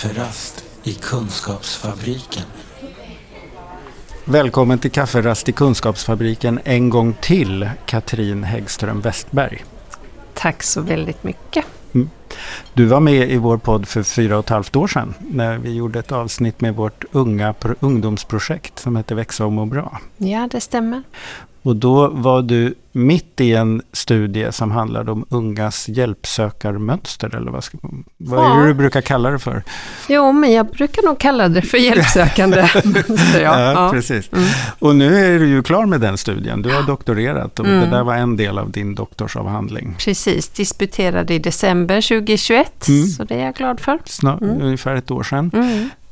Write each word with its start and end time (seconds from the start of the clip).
Kafferast 0.00 0.64
i 0.84 0.92
Kunskapsfabriken. 0.92 2.42
Välkommen 4.24 4.78
till 4.78 4.90
Kafferast 4.90 5.48
i 5.48 5.52
Kunskapsfabriken 5.52 6.60
en 6.64 6.90
gång 6.90 7.14
till, 7.20 7.70
Katrin 7.86 8.44
Häggström 8.44 9.00
Westberg. 9.00 9.64
Tack 10.34 10.62
så 10.62 10.80
väldigt 10.80 11.24
mycket. 11.24 11.64
Du 12.74 12.84
var 12.84 13.00
med 13.00 13.30
i 13.30 13.36
vår 13.36 13.58
podd 13.58 13.88
för 13.88 14.02
fyra 14.02 14.38
och 14.38 14.44
ett 14.44 14.50
halvt 14.50 14.76
år 14.76 14.86
sedan 14.86 15.14
när 15.18 15.58
vi 15.58 15.74
gjorde 15.74 15.98
ett 15.98 16.12
avsnitt 16.12 16.60
med 16.60 16.76
vårt 16.76 17.04
unga 17.12 17.54
ungdomsprojekt 17.80 18.78
som 18.78 18.96
heter 18.96 19.14
Växa 19.14 19.44
och 19.44 19.52
må 19.52 19.66
bra. 19.66 20.00
Ja, 20.16 20.48
det 20.50 20.60
stämmer. 20.60 21.02
Och 21.62 21.76
då 21.76 22.08
var 22.08 22.42
du 22.42 22.74
mitt 22.92 23.40
i 23.40 23.54
en 23.54 23.82
studie 23.92 24.52
som 24.52 24.70
handlade 24.70 25.12
om 25.12 25.24
ungas 25.28 25.88
hjälpsökarmönster 25.88 27.36
eller 27.36 27.50
vad, 27.50 27.64
ska, 27.64 27.78
vad 28.16 28.52
är 28.52 28.60
det 28.60 28.66
du 28.66 28.74
brukar 28.74 29.00
kalla 29.00 29.30
det 29.30 29.38
för? 29.38 29.62
Jo, 30.08 30.32
men 30.32 30.52
jag 30.52 30.66
brukar 30.66 31.02
nog 31.02 31.18
kalla 31.18 31.48
det 31.48 31.62
för 31.62 31.78
hjälpsökande 31.78 32.56
mönster. 32.84 33.40
Ja, 33.42 33.60
ja, 33.60 33.72
ja, 33.72 33.90
precis. 33.92 34.32
Mm. 34.32 34.44
Och 34.78 34.96
nu 34.96 35.34
är 35.34 35.38
du 35.38 35.48
ju 35.48 35.62
klar 35.62 35.86
med 35.86 36.00
den 36.00 36.18
studien. 36.18 36.62
Du 36.62 36.74
har 36.74 36.82
doktorerat 36.82 37.60
och 37.60 37.66
mm. 37.66 37.80
det 37.80 37.96
där 37.96 38.02
var 38.02 38.14
en 38.14 38.36
del 38.36 38.58
av 38.58 38.70
din 38.70 38.94
doktorsavhandling. 38.94 39.96
Precis, 39.98 40.48
disputerade 40.48 41.34
i 41.34 41.38
december 41.38 42.08
2021, 42.08 42.88
mm. 42.88 43.06
så 43.06 43.24
det 43.24 43.34
är 43.34 43.44
jag 43.44 43.54
glad 43.54 43.80
för. 43.80 43.98
Snart, 44.04 44.40
mm. 44.40 44.62
Ungefär 44.62 44.94
ett 44.94 45.10
år 45.10 45.22
sedan. 45.22 45.50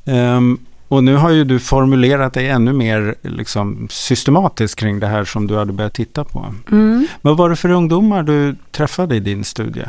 Um, 0.05 0.59
och 0.89 1.05
nu 1.05 1.15
har 1.15 1.31
ju 1.31 1.45
du 1.45 1.59
formulerat 1.59 2.33
dig 2.33 2.49
ännu 2.49 2.73
mer 2.73 3.15
liksom, 3.23 3.89
systematiskt 3.91 4.79
kring 4.79 5.01
det 5.01 5.07
här 5.07 5.25
som 5.25 5.47
du 5.47 5.57
hade 5.57 5.73
börjat 5.73 5.95
titta 5.95 6.25
på. 6.25 6.55
Mm. 6.71 7.07
Vad 7.23 7.37
var 7.37 7.51
det 7.51 7.57
för 7.57 7.71
ungdomar 7.71 8.23
du 8.23 8.57
träffade 8.71 9.17
i 9.17 9.21
din 9.21 9.45
studie? 9.45 9.85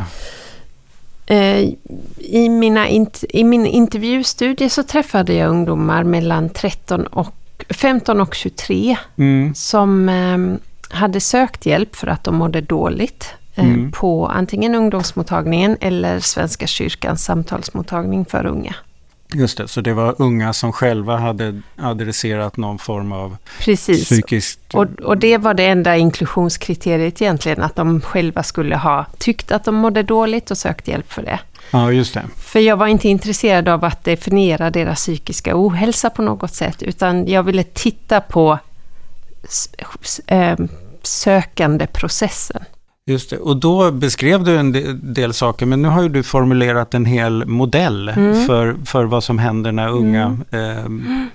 Eh, 1.25 1.69
I, 2.17 2.49
mina 2.49 2.89
I 3.29 3.43
min 3.43 3.65
intervjustudie 3.65 4.69
så 4.69 4.83
träffade 4.83 5.33
jag 5.33 5.49
ungdomar 5.49 6.03
mellan 6.03 6.49
13 6.49 7.05
och, 7.05 7.35
15 7.69 8.21
och 8.21 8.35
23 8.35 8.97
mm. 9.17 9.55
som 9.55 10.09
eh, 10.09 10.97
hade 10.97 11.19
sökt 11.19 11.65
hjälp 11.65 11.95
för 11.95 12.07
att 12.07 12.23
de 12.23 12.35
mådde 12.35 12.61
dåligt 12.61 13.33
eh, 13.55 13.65
mm. 13.65 13.91
på 13.91 14.27
antingen 14.27 14.75
ungdomsmottagningen 14.75 15.77
eller 15.81 16.19
Svenska 16.19 16.67
kyrkans 16.67 17.23
samtalsmottagning 17.23 18.25
för 18.25 18.45
unga. 18.45 18.75
Just 19.33 19.57
det, 19.57 19.67
så 19.67 19.81
det 19.81 19.93
var 19.93 20.15
unga 20.17 20.53
som 20.53 20.73
själva 20.73 21.17
hade 21.17 21.61
adresserat 21.75 22.57
någon 22.57 22.79
form 22.79 23.11
av 23.11 23.37
Precis. 23.59 24.05
psykiskt... 24.05 24.59
Och, 24.73 24.85
och 24.85 25.17
det 25.17 25.37
var 25.37 25.53
det 25.53 25.65
enda 25.65 25.97
inklusionskriteriet 25.97 27.21
egentligen, 27.21 27.63
att 27.63 27.75
de 27.75 28.01
själva 28.01 28.43
skulle 28.43 28.75
ha 28.75 29.05
tyckt 29.17 29.51
att 29.51 29.63
de 29.63 29.75
mådde 29.75 30.03
dåligt 30.03 30.51
och 30.51 30.57
sökt 30.57 30.87
hjälp 30.87 31.11
för 31.11 31.21
det. 31.21 31.39
Ja, 31.71 31.91
just 31.91 32.13
det. 32.13 32.25
För 32.37 32.59
jag 32.59 32.77
var 32.77 32.87
inte 32.87 33.09
intresserad 33.09 33.67
av 33.67 33.85
att 33.85 34.03
definiera 34.03 34.69
deras 34.69 34.99
psykiska 34.99 35.51
ohälsa 35.55 36.09
på 36.09 36.21
något 36.21 36.53
sätt, 36.53 36.83
utan 36.83 37.27
jag 37.27 37.43
ville 37.43 37.63
titta 37.63 38.21
på 38.21 38.59
äh, 40.27 40.57
sökandeprocessen. 41.03 42.63
Just 43.09 43.29
det. 43.29 43.37
Och 43.37 43.57
då 43.57 43.91
beskrev 43.91 44.43
du 44.43 44.57
en 44.57 44.99
del 45.13 45.33
saker, 45.33 45.65
men 45.65 45.81
nu 45.81 45.87
har 45.87 46.01
ju 46.01 46.09
du 46.09 46.23
formulerat 46.23 46.93
en 46.93 47.05
hel 47.05 47.45
modell 47.45 48.09
mm. 48.09 48.47
för, 48.47 48.75
för 48.85 49.03
vad 49.03 49.23
som 49.23 49.39
händer 49.39 49.71
när 49.71 49.89
unga 49.89 50.37
mm. 50.51 51.05
eh, 51.11 51.25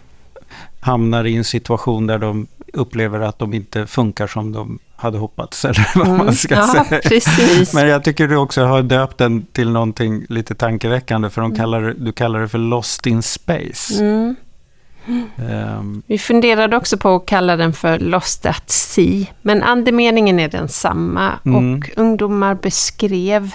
hamnar 0.80 1.24
i 1.24 1.36
en 1.36 1.44
situation 1.44 2.06
där 2.06 2.18
de 2.18 2.46
upplever 2.72 3.20
att 3.20 3.38
de 3.38 3.54
inte 3.54 3.86
funkar 3.86 4.26
som 4.26 4.52
de 4.52 4.78
hade 4.96 5.18
hoppats, 5.18 5.64
eller 5.64 5.98
vad 5.98 6.06
mm. 6.06 6.18
man 6.18 6.34
ska 6.34 6.54
ja, 6.54 6.86
säga. 6.86 7.00
Precis. 7.00 7.74
Men 7.74 7.88
jag 7.88 8.04
tycker 8.04 8.28
du 8.28 8.36
också 8.36 8.64
har 8.64 8.82
döpt 8.82 9.18
den 9.18 9.46
till 9.52 9.70
någonting 9.70 10.26
lite 10.28 10.54
tankeväckande, 10.54 11.30
för 11.30 11.40
de 11.40 11.46
mm. 11.46 11.58
kallar, 11.58 11.94
du 11.98 12.12
kallar 12.12 12.40
det 12.40 12.48
för 12.48 12.58
Lost 12.58 13.06
in 13.06 13.22
Space. 13.22 14.04
Mm. 14.04 14.36
Um, 15.36 16.02
Vi 16.06 16.18
funderade 16.18 16.76
också 16.76 16.96
på 16.96 17.14
att 17.14 17.26
kalla 17.26 17.56
den 17.56 17.72
för 17.72 17.98
Lost 17.98 18.46
at 18.46 18.70
Sea, 18.70 19.26
men 19.42 19.62
andemeningen 19.62 20.40
är 20.40 20.48
densamma. 20.48 21.32
Mm. 21.44 21.74
Och 21.74 21.90
ungdomar 21.96 22.54
beskrev 22.54 23.50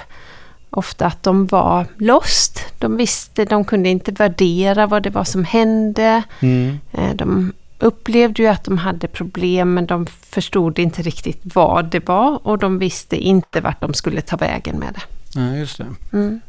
ofta 0.69 1.05
att 1.05 1.23
de 1.23 1.47
var 1.47 1.85
lost. 1.97 2.59
De 2.77 2.97
visste, 2.97 3.45
de 3.45 3.65
kunde 3.65 3.89
inte 3.89 4.11
värdera 4.11 4.87
vad 4.87 5.03
det 5.03 5.09
var 5.09 5.23
som 5.23 5.43
hände. 5.43 6.23
Mm. 6.39 6.79
Eh, 6.91 7.15
de 7.15 7.53
upplevde 7.79 8.43
ju 8.43 8.47
att 8.47 8.63
de 8.63 8.77
hade 8.77 9.07
problem, 9.07 9.73
men 9.73 9.85
de 9.85 10.05
förstod 10.05 10.79
inte 10.79 11.01
riktigt 11.01 11.41
vad 11.43 11.85
det 11.85 12.07
var 12.07 12.47
och 12.47 12.57
de 12.57 12.79
visste 12.79 13.17
inte 13.17 13.61
vart 13.61 13.81
de 13.81 13.93
skulle 13.93 14.21
ta 14.21 14.37
vägen 14.37 14.79
med 14.79 14.93
det. 14.93 15.01
Ja, 15.39 15.55
just 15.55 15.77
det. 15.77 15.85
Mm. 16.13 16.41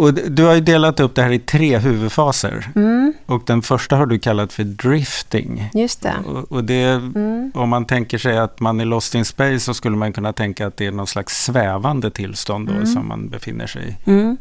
Och 0.00 0.14
du 0.14 0.44
har 0.44 0.54
ju 0.54 0.60
delat 0.60 1.00
upp 1.00 1.14
det 1.14 1.22
här 1.22 1.30
i 1.30 1.38
tre 1.38 1.78
huvudfaser. 1.78 2.70
Mm. 2.76 3.12
Och 3.26 3.42
den 3.46 3.62
första 3.62 3.96
har 3.96 4.06
du 4.06 4.18
kallat 4.18 4.52
för 4.52 4.64
drifting. 4.64 5.70
Just 5.74 6.02
det. 6.02 6.14
Och, 6.26 6.52
och 6.52 6.64
det, 6.64 6.82
mm. 6.82 7.52
Om 7.54 7.68
man 7.68 7.84
tänker 7.84 8.18
sig 8.18 8.38
att 8.38 8.60
man 8.60 8.80
är 8.80 8.84
lost 8.84 9.14
in 9.14 9.24
space 9.24 9.60
så 9.60 9.74
skulle 9.74 9.96
man 9.96 10.12
kunna 10.12 10.32
tänka 10.32 10.66
att 10.66 10.76
det 10.76 10.86
är 10.86 10.92
någon 10.92 11.06
slags 11.06 11.44
svävande 11.44 12.10
tillstånd 12.10 12.68
då, 12.68 12.74
mm. 12.74 12.86
som 12.86 13.08
man 13.08 13.28
befinner 13.28 13.66
sig 13.66 13.82
i. 13.88 14.10
Mm. 14.10 14.36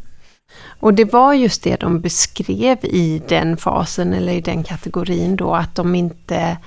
Och 0.79 0.93
det 0.93 1.13
var 1.13 1.33
just 1.33 1.63
det 1.63 1.79
de 1.79 2.01
beskrev 2.01 2.77
i 2.83 3.21
den 3.27 3.57
fasen 3.57 4.13
eller 4.13 4.33
i 4.33 4.41
den 4.41 4.63
kategorin 4.63 5.35
då 5.35 5.55
att 5.55 5.75
de 5.75 5.95
inte 5.95 6.57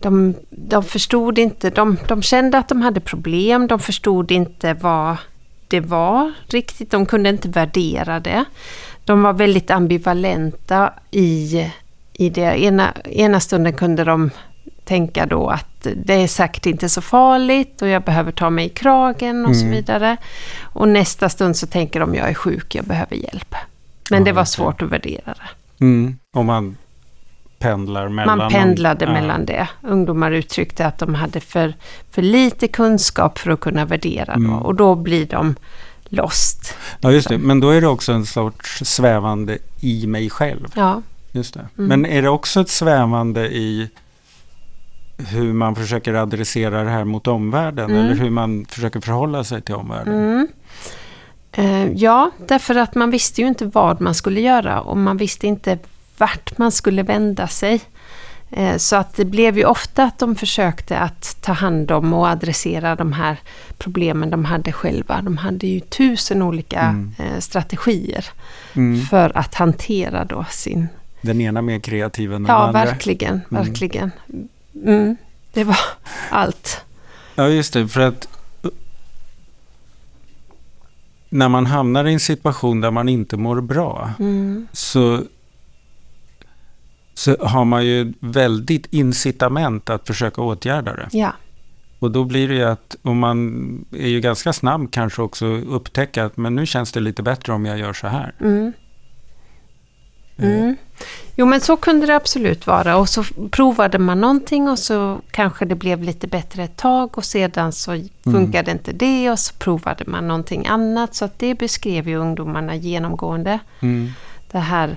de, 0.00 0.34
de 0.50 0.84
förstod 0.84 1.38
inte, 1.38 1.70
de, 1.70 1.96
de 2.08 2.22
kände 2.22 2.58
att 2.58 2.68
de 2.68 2.82
hade 2.82 3.00
problem, 3.00 3.66
de 3.66 3.78
förstod 3.78 4.30
inte 4.30 4.74
vad 4.74 5.16
det 5.68 5.80
var 5.80 6.32
riktigt. 6.46 6.90
De 6.90 7.06
kunde 7.06 7.28
inte 7.28 7.48
värdera 7.48 8.20
det. 8.20 8.44
De 9.04 9.22
var 9.22 9.32
väldigt 9.32 9.70
ambivalenta 9.70 10.92
i, 11.10 11.66
i 12.12 12.30
det. 12.30 12.62
Ena, 12.62 12.92
ena 13.04 13.40
stunden 13.40 13.72
kunde 13.72 14.04
de 14.04 14.30
tänka 14.84 15.26
då 15.26 15.48
att 15.48 15.86
det 15.96 16.14
är 16.14 16.28
säkert 16.28 16.66
inte 16.66 16.88
så 16.88 17.00
farligt 17.00 17.82
och 17.82 17.88
jag 17.88 18.02
behöver 18.02 18.32
ta 18.32 18.50
mig 18.50 18.66
i 18.66 18.68
kragen 18.68 19.44
och 19.44 19.52
mm. 19.52 19.60
så 19.60 19.66
vidare. 19.66 20.16
Och 20.60 20.88
nästa 20.88 21.28
stund 21.28 21.56
så 21.56 21.66
tänker 21.66 22.00
de 22.00 22.14
jag 22.14 22.28
är 22.28 22.34
sjuk, 22.34 22.74
jag 22.74 22.84
behöver 22.84 23.16
hjälp. 23.16 23.54
Men 24.10 24.18
ja, 24.18 24.24
det 24.24 24.32
var 24.32 24.44
svårt 24.44 24.82
att 24.82 24.88
värdera 24.88 25.34
det. 25.34 25.84
Mm. 25.84 26.18
Och 26.36 26.44
man 26.44 26.76
pendlar 27.58 28.08
mellan... 28.08 28.38
Man 28.38 28.50
pendlade 28.50 29.04
någon, 29.04 29.14
mellan 29.14 29.46
det. 29.46 29.68
Ungdomar 29.82 30.30
uttryckte 30.30 30.86
att 30.86 30.98
de 30.98 31.14
hade 31.14 31.40
för, 31.40 31.74
för 32.10 32.22
lite 32.22 32.68
kunskap 32.68 33.38
för 33.38 33.50
att 33.50 33.60
kunna 33.60 33.84
värdera 33.84 34.32
mm. 34.32 34.52
och 34.52 34.74
då 34.74 34.94
blir 34.94 35.26
de 35.26 35.54
lost. 36.08 36.74
Ja, 37.00 37.12
just 37.12 37.28
det. 37.28 37.38
Men 37.38 37.60
då 37.60 37.70
är 37.70 37.80
det 37.80 37.88
också 37.88 38.12
en 38.12 38.26
sorts 38.26 38.84
svävande 38.84 39.58
i 39.80 40.06
mig 40.06 40.30
själv. 40.30 40.68
Ja. 40.74 41.02
Just 41.32 41.54
det. 41.54 41.68
Mm. 41.78 41.88
Men 41.88 42.06
är 42.06 42.22
det 42.22 42.28
också 42.28 42.60
ett 42.60 42.68
svävande 42.68 43.48
i 43.48 43.90
hur 45.16 45.52
man 45.52 45.74
försöker 45.74 46.14
adressera 46.14 46.84
det 46.84 46.90
här 46.90 47.04
mot 47.04 47.26
omvärlden 47.26 47.90
mm. 47.90 48.04
eller 48.04 48.14
hur 48.14 48.30
man 48.30 48.66
försöker 48.68 49.00
förhålla 49.00 49.44
sig 49.44 49.62
till 49.62 49.74
omvärlden? 49.74 50.14
Mm. 50.14 50.48
Uh, 51.58 51.92
ja, 51.92 52.30
därför 52.46 52.74
att 52.74 52.94
man 52.94 53.10
visste 53.10 53.40
ju 53.40 53.48
inte 53.48 53.64
vad 53.64 54.00
man 54.00 54.14
skulle 54.14 54.40
göra 54.40 54.80
och 54.80 54.96
man 54.96 55.16
visste 55.16 55.46
inte 55.46 55.78
vart 56.18 56.58
man 56.58 56.72
skulle 56.72 57.02
vända 57.02 57.48
sig. 57.48 57.80
Eh, 58.50 58.76
så 58.76 58.96
att 58.96 59.14
det 59.14 59.24
blev 59.24 59.58
ju 59.58 59.64
ofta 59.64 60.04
att 60.04 60.18
de 60.18 60.34
försökte 60.34 60.98
att 60.98 61.36
ta 61.40 61.52
hand 61.52 61.90
om 61.90 62.12
och 62.12 62.28
adressera 62.28 62.96
de 62.96 63.12
här 63.12 63.36
problemen 63.78 64.30
de 64.30 64.44
hade 64.44 64.72
själva. 64.72 65.22
De 65.22 65.36
hade 65.36 65.66
ju 65.66 65.80
tusen 65.80 66.42
olika 66.42 66.80
mm. 66.80 67.14
Eh, 67.18 67.40
strategier 67.40 68.26
mm. 68.74 69.06
för 69.06 69.38
att 69.38 69.54
hantera 69.54 70.24
då 70.24 70.46
sin... 70.50 70.88
Den 71.20 71.40
ena 71.40 71.62
mer 71.62 71.78
kreativ 71.78 72.32
än 72.32 72.42
den 72.42 72.54
ja, 72.54 72.66
andra. 72.66 72.80
Ja, 72.80 72.84
verkligen, 72.84 73.40
mm. 73.50 73.64
verkligen. 73.64 74.10
Mm, 74.84 75.16
det 75.52 75.64
var 75.64 75.78
allt. 76.30 76.84
Ja, 77.34 77.48
just 77.48 77.72
det, 77.72 77.88
för 77.88 78.00
att 78.00 78.28
när 81.28 81.48
man 81.48 81.66
hamnar 81.66 82.04
i 82.04 82.12
en 82.12 82.20
situation 82.20 82.80
där 82.80 82.90
man 82.90 83.08
inte 83.08 83.36
mår 83.36 83.60
bra 83.60 84.10
mm. 84.18 84.68
så 84.72 85.22
så 87.18 87.36
har 87.40 87.64
man 87.64 87.86
ju 87.86 88.12
väldigt 88.20 88.86
incitament 88.90 89.90
att 89.90 90.06
försöka 90.06 90.42
åtgärda 90.42 90.96
det. 90.96 91.08
Ja. 91.10 91.32
Och 91.98 92.10
då 92.10 92.24
blir 92.24 92.48
det 92.48 92.54
ju 92.54 92.64
att, 92.64 92.96
och 93.02 93.16
man 93.16 93.84
är 93.92 94.08
ju 94.08 94.20
ganska 94.20 94.52
snabb 94.52 94.90
kanske 94.90 95.22
också 95.22 95.46
upptäcka 95.46 96.24
att 96.24 96.36
men 96.36 96.54
nu 96.54 96.66
känns 96.66 96.92
det 96.92 97.00
lite 97.00 97.22
bättre 97.22 97.52
om 97.52 97.66
jag 97.66 97.78
gör 97.78 97.92
så 97.92 98.06
här. 98.06 98.34
Mm. 98.40 98.72
Mm. 100.38 100.76
Jo 101.36 101.46
men 101.46 101.60
så 101.60 101.76
kunde 101.76 102.06
det 102.06 102.16
absolut 102.16 102.66
vara 102.66 102.96
och 102.96 103.08
så 103.08 103.24
provade 103.50 103.98
man 103.98 104.20
någonting 104.20 104.68
och 104.68 104.78
så 104.78 105.20
kanske 105.30 105.64
det 105.64 105.74
blev 105.74 106.02
lite 106.02 106.26
bättre 106.26 106.64
ett 106.64 106.76
tag 106.76 107.18
och 107.18 107.24
sedan 107.24 107.72
så 107.72 107.92
mm. 107.92 108.08
funkade 108.24 108.70
mm. 108.70 108.78
inte 108.78 108.92
det 108.92 109.30
och 109.30 109.38
så 109.38 109.54
provade 109.54 110.04
man 110.06 110.28
någonting 110.28 110.66
annat. 110.66 111.14
Så 111.14 111.24
att 111.24 111.38
det 111.38 111.54
beskrev 111.54 112.08
ju 112.08 112.16
ungdomarna 112.16 112.74
genomgående. 112.74 113.58
Mm. 113.80 114.10
Det 114.50 114.58
här 114.58 114.96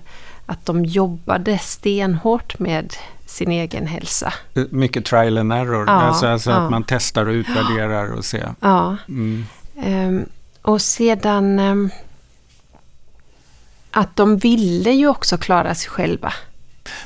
att 0.51 0.65
de 0.65 0.85
jobbade 0.85 1.57
stenhårt 1.57 2.59
med 2.59 2.93
sin 3.25 3.51
egen 3.51 3.87
hälsa. 3.87 4.33
Mycket 4.69 5.05
trial 5.05 5.37
and 5.37 5.53
error, 5.53 5.85
ja, 5.87 5.93
alltså, 5.93 6.27
alltså 6.27 6.49
ja. 6.49 6.55
att 6.55 6.71
man 6.71 6.83
testar 6.87 7.25
och 7.25 7.31
utvärderar 7.31 8.13
och 8.13 8.25
ser. 8.25 8.55
Ja. 8.59 8.97
Mm. 9.07 9.45
Um, 9.75 10.25
och 10.61 10.81
sedan 10.81 11.59
um, 11.59 11.89
att 13.91 14.15
de 14.15 14.37
ville 14.37 14.91
ju 14.91 15.07
också 15.07 15.37
klara 15.37 15.75
sig 15.75 15.89
själva. 15.89 16.33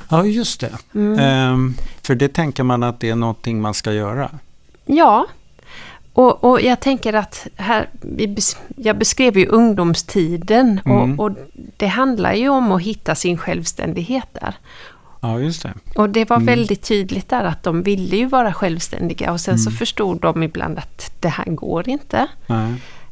Ja, 0.09 0.25
just 0.25 0.59
det. 0.59 0.77
Mm. 0.94 1.19
Ehm, 1.19 1.75
för 2.01 2.15
det 2.15 2.33
tänker 2.33 2.63
man 2.63 2.83
att 2.83 3.00
det 3.00 3.09
är 3.09 3.15
någonting 3.15 3.62
man 3.62 3.74
ska 3.74 3.94
göra. 3.94 4.31
Ja, 4.86 5.27
och, 6.17 6.44
och 6.44 6.62
jag 6.62 6.79
tänker 6.79 7.13
att 7.13 7.47
här, 7.56 7.89
jag 8.75 8.97
beskrev 8.97 9.38
ju 9.38 9.45
ungdomstiden 9.47 10.79
Mm. 10.85 11.19
och, 11.19 11.25
och 11.25 11.38
det 11.77 11.88
handlar 11.88 12.33
ju 12.33 12.50
om 12.50 12.71
att 12.71 12.81
hitta 12.81 13.15
sin 13.15 13.38
självständighet 13.38 14.27
där. 14.31 14.53
Ja, 15.21 15.39
just 15.39 15.63
det. 15.63 15.73
Och 15.95 16.09
det 16.09 16.29
var 16.29 16.35
Mm. 16.38 16.45
väldigt 16.45 16.83
tydligt 16.83 17.29
där 17.29 17.44
att 17.44 17.63
de 17.63 17.81
ville 17.83 18.15
ju 18.17 18.25
vara 18.25 18.53
självständiga 18.53 19.31
och 19.31 19.41
sen 19.41 19.59
så 19.59 19.69
Mm. 19.69 19.77
förstod 19.77 20.21
de 20.21 20.44
ibland 20.44 20.77
att 20.77 21.12
det 21.19 21.29
här 21.29 21.45
går 21.45 21.89
inte. 21.89 22.27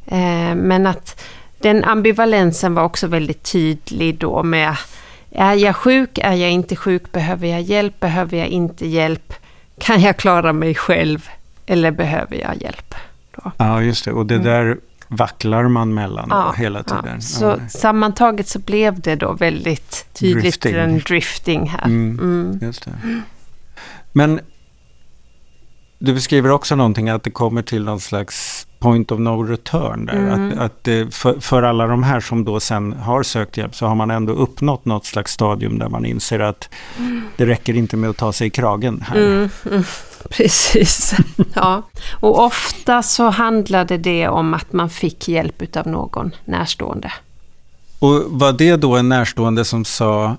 Eh, 0.06 0.54
men 0.54 0.86
att 0.86 1.24
den 1.58 1.84
ambivalensen 1.84 2.74
var 2.74 2.82
också 2.84 3.06
väldigt 3.06 3.52
tydlig 3.52 4.18
då 4.18 4.42
med 4.42 4.76
är 5.30 5.54
jag 5.54 5.76
sjuk, 5.76 6.18
är 6.18 6.32
jag 6.32 6.50
inte 6.50 6.76
sjuk, 6.76 7.12
behöver 7.12 7.48
jag 7.48 7.62
hjälp, 7.62 8.00
behöver 8.00 8.36
jag 8.38 8.46
inte 8.48 8.86
hjälp, 8.86 9.32
kan 9.78 10.00
jag 10.00 10.16
klara 10.16 10.52
mig 10.52 10.74
själv 10.74 11.28
eller 11.66 11.90
behöver 11.90 12.36
jag 12.36 12.62
hjälp? 12.62 12.94
Då. 13.36 13.52
Ja, 13.56 13.82
just 13.82 14.04
det. 14.04 14.12
Och 14.12 14.26
det 14.26 14.38
där 14.38 14.78
vacklar 15.08 15.68
man 15.68 15.94
mellan 15.94 16.28
då, 16.28 16.54
hela 16.56 16.82
tiden. 16.82 17.04
Mm. 17.08 17.20
Så 17.20 17.44
Ja. 17.44 17.68
sammantaget 17.68 18.48
så 18.48 18.58
blev 18.58 19.00
det 19.00 19.16
då 19.16 19.32
väldigt 19.32 20.06
tydligt 20.12 20.42
Drifting. 20.42 20.74
en 20.74 20.98
drifting 20.98 21.68
här. 21.68 21.84
Mm. 21.84 22.18
Mm. 22.18 22.58
Just 22.62 22.84
det. 22.84 22.92
Men 24.12 24.40
du 25.98 26.14
beskriver 26.14 26.50
också 26.50 26.76
någonting 26.76 27.08
att 27.08 27.22
det 27.22 27.30
kommer 27.30 27.62
till 27.62 27.84
någon 27.84 28.00
slags 28.00 28.53
point 28.78 29.12
of 29.12 29.20
no 29.20 29.42
return 29.42 30.06
där. 30.06 30.14
Mm. 30.14 30.52
Att, 30.52 30.58
att 30.58 30.84
det, 30.84 31.14
för, 31.14 31.40
för 31.40 31.62
alla 31.62 31.86
de 31.86 32.02
här 32.02 32.20
som 32.20 32.44
då 32.44 32.60
sen 32.60 32.92
har 32.92 33.22
sökt 33.22 33.56
hjälp 33.56 33.74
så 33.74 33.86
har 33.86 33.94
man 33.94 34.10
ändå 34.10 34.32
uppnått 34.32 34.84
något 34.84 35.06
slags 35.06 35.32
stadium 35.32 35.78
där 35.78 35.88
man 35.88 36.04
inser 36.04 36.40
att 36.40 36.68
det 37.36 37.46
räcker 37.46 37.76
inte 37.76 37.96
med 37.96 38.10
att 38.10 38.16
ta 38.16 38.32
sig 38.32 38.46
i 38.46 38.50
kragen 38.50 39.04
här. 39.08 39.16
Mm, 39.16 39.50
mm, 39.70 39.84
precis. 40.30 41.14
ja. 41.54 41.82
Och 42.20 42.44
ofta 42.44 43.02
så 43.02 43.30
handlade 43.30 43.98
det 43.98 44.28
om 44.28 44.54
att 44.54 44.72
man 44.72 44.90
fick 44.90 45.28
hjälp 45.28 45.76
av 45.76 45.86
någon 45.86 46.30
närstående. 46.44 47.12
Och 47.98 48.22
var 48.26 48.52
det 48.52 48.76
då 48.76 48.96
en 48.96 49.08
närstående 49.08 49.64
som 49.64 49.84
sa 49.84 50.36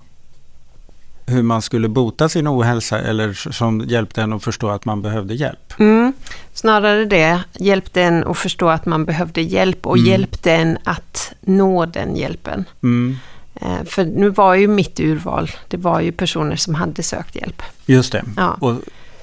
hur 1.27 1.43
man 1.43 1.61
skulle 1.61 1.87
bota 1.87 2.29
sin 2.29 2.47
ohälsa 2.47 2.99
eller 2.99 3.33
som 3.51 3.81
hjälpte 3.81 4.21
en 4.21 4.33
att 4.33 4.43
förstå 4.43 4.69
att 4.69 4.85
man 4.85 5.01
behövde 5.01 5.33
hjälp? 5.33 5.73
Mm. 5.79 6.13
Snarare 6.55 7.05
det, 7.05 7.39
hjälpte 7.59 8.01
en 8.01 8.23
att 8.27 8.37
förstå 8.37 8.69
att 8.69 8.85
man 8.85 9.05
behövde 9.05 9.41
hjälp 9.41 9.85
och 9.87 9.97
Mm. 9.97 10.09
hjälpte 10.11 10.51
en 10.53 10.77
att 10.83 11.33
nå 11.41 11.85
den 11.85 12.15
hjälpen. 12.15 12.65
Mm. 12.83 13.17
Eh, 13.55 13.83
För 13.85 14.05
nu 14.05 14.29
var 14.29 14.55
ju 14.55 14.67
mitt 14.67 14.99
urval, 14.99 15.51
det 15.67 15.77
var 15.77 15.99
ju 16.01 16.11
personer 16.11 16.55
som 16.55 16.75
hade 16.75 17.03
sökt 17.03 17.35
hjälp. 17.35 17.61
Just 17.85 18.11
det. 18.11 18.23
Ja. 18.37 18.57
Och, 18.61 18.75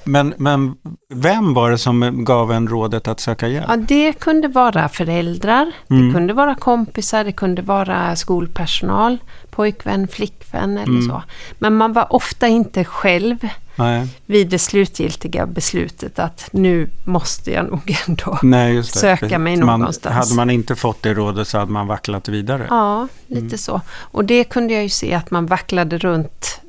men, 0.05 0.33
men 0.37 0.75
vem 1.09 1.53
var 1.53 1.71
det 1.71 1.77
som 1.77 2.25
gav 2.25 2.51
en 2.51 2.67
rådet 2.67 3.07
att 3.07 3.19
söka 3.19 3.47
hjälp? 3.47 3.65
Ja, 3.69 3.75
det 3.77 4.13
kunde 4.13 4.47
vara 4.47 4.89
föräldrar, 4.89 5.71
Mm. 5.89 6.07
det 6.07 6.13
kunde 6.13 6.33
vara 6.33 6.55
kompisar, 6.55 7.23
det 7.23 7.31
kunde 7.31 7.61
vara 7.61 8.15
skolpersonal, 8.15 9.17
pojkvän, 9.49 10.07
flickvän 10.07 10.77
eller 10.77 10.87
Mm. 10.99 11.07
så. 11.09 11.23
Men 11.59 11.75
man 11.75 11.93
var 11.93 12.13
ofta 12.13 12.47
inte 12.47 12.83
själv 12.83 13.37
Nej, 13.75 14.07
vid 14.25 14.49
det 14.49 14.59
slutgiltiga 14.59 15.45
beslutet 15.45 16.19
att 16.19 16.49
nu 16.51 16.89
måste 17.05 17.51
jag 17.51 17.65
nog 17.71 17.97
ändå. 18.07 18.39
nej. 18.43 18.83
Söka 18.83 19.39
mig 19.39 19.57
man, 19.57 19.79
någonstans. 19.79 20.15
Hade 20.15 20.35
man 20.35 20.49
inte 20.49 20.75
fått 20.75 21.03
det 21.03 21.13
rådet 21.13 21.47
så 21.47 21.57
hade 21.57 21.71
man 21.71 21.87
vacklat 21.87 22.27
vidare. 22.29 22.67
Ja, 22.69 23.07
lite 23.27 23.41
Mm. 23.45 23.57
så. 23.57 23.81
Och 23.99 24.25
det 24.25 24.43
kunde 24.43 24.73
jag 24.73 24.83
ju 24.83 24.89
se 24.89 25.13
att 25.13 25.31
man 25.31 25.45
vacklade 25.45 25.97
runt 25.97 26.61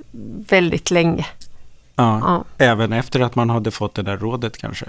väldigt 0.48 0.90
länge. 0.90 1.26
Ja, 1.96 2.20
Ja, 2.58 2.64
Även 2.66 2.92
efter 2.92 3.20
att 3.20 3.34
man 3.34 3.50
hade 3.50 3.70
fått 3.70 3.94
det 3.94 4.02
där 4.02 4.16
rådet 4.16 4.56
kanske. 4.58 4.86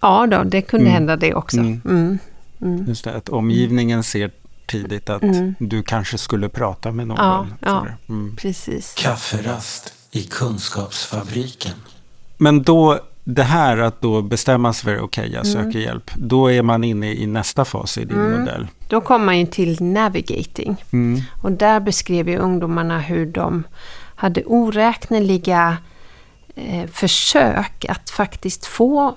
ja 0.00 0.26
då, 0.26 0.42
det 0.44 0.62
kunde 0.62 0.84
Mm. 0.86 0.94
hända 0.94 1.16
det 1.16 1.34
också. 1.34 1.56
Mm. 1.58 1.80
Mm. 1.84 2.18
Mm. 2.62 2.84
Just 2.88 3.04
det, 3.04 3.14
att 3.14 3.28
omgivningen 3.28 4.02
ser 4.04 4.30
tidigt 4.66 5.10
att 5.10 5.22
Mm. 5.22 5.54
du 5.58 5.82
kanske 5.82 6.18
skulle 6.18 6.48
prata 6.48 6.90
med 6.92 7.06
någon. 7.06 7.16
Ja, 7.18 7.46
ja. 7.60 7.86
Mm. 8.08 8.36
Precis. 8.36 8.94
Kafferast 8.98 9.94
i 10.10 10.22
Kunskapsfabriken. 10.22 11.72
Men 12.36 12.62
då, 12.62 12.98
det 13.24 13.42
här 13.42 13.78
att 13.78 14.00
då 14.00 14.22
bestämma 14.22 14.72
sig 14.72 14.84
för 14.84 15.00
okej, 15.04 15.30
jag 15.32 15.46
Mm. 15.46 15.64
söker 15.64 15.78
hjälp. 15.78 16.10
Då 16.16 16.50
är 16.52 16.62
man 16.62 16.84
inne 16.84 17.12
i 17.14 17.26
nästa 17.26 17.64
fas 17.64 17.98
i 17.98 18.04
din 18.04 18.18
Mm. 18.18 18.40
modell. 18.40 18.66
Då 18.88 19.00
kom 19.00 19.24
man 19.24 19.38
ju 19.38 19.46
till 19.46 19.82
navigating. 19.82 20.84
Mm. 20.92 21.20
Och 21.42 21.52
där 21.52 21.80
beskrev 21.80 22.28
ju 22.28 22.36
ungdomarna 22.38 22.98
hur 23.00 23.26
de 23.26 23.64
hade 24.14 24.44
oräkneliga 24.44 25.76
eh, 26.54 26.86
försök 26.86 27.84
att 27.88 28.10
faktiskt 28.10 28.66
få 28.66 29.14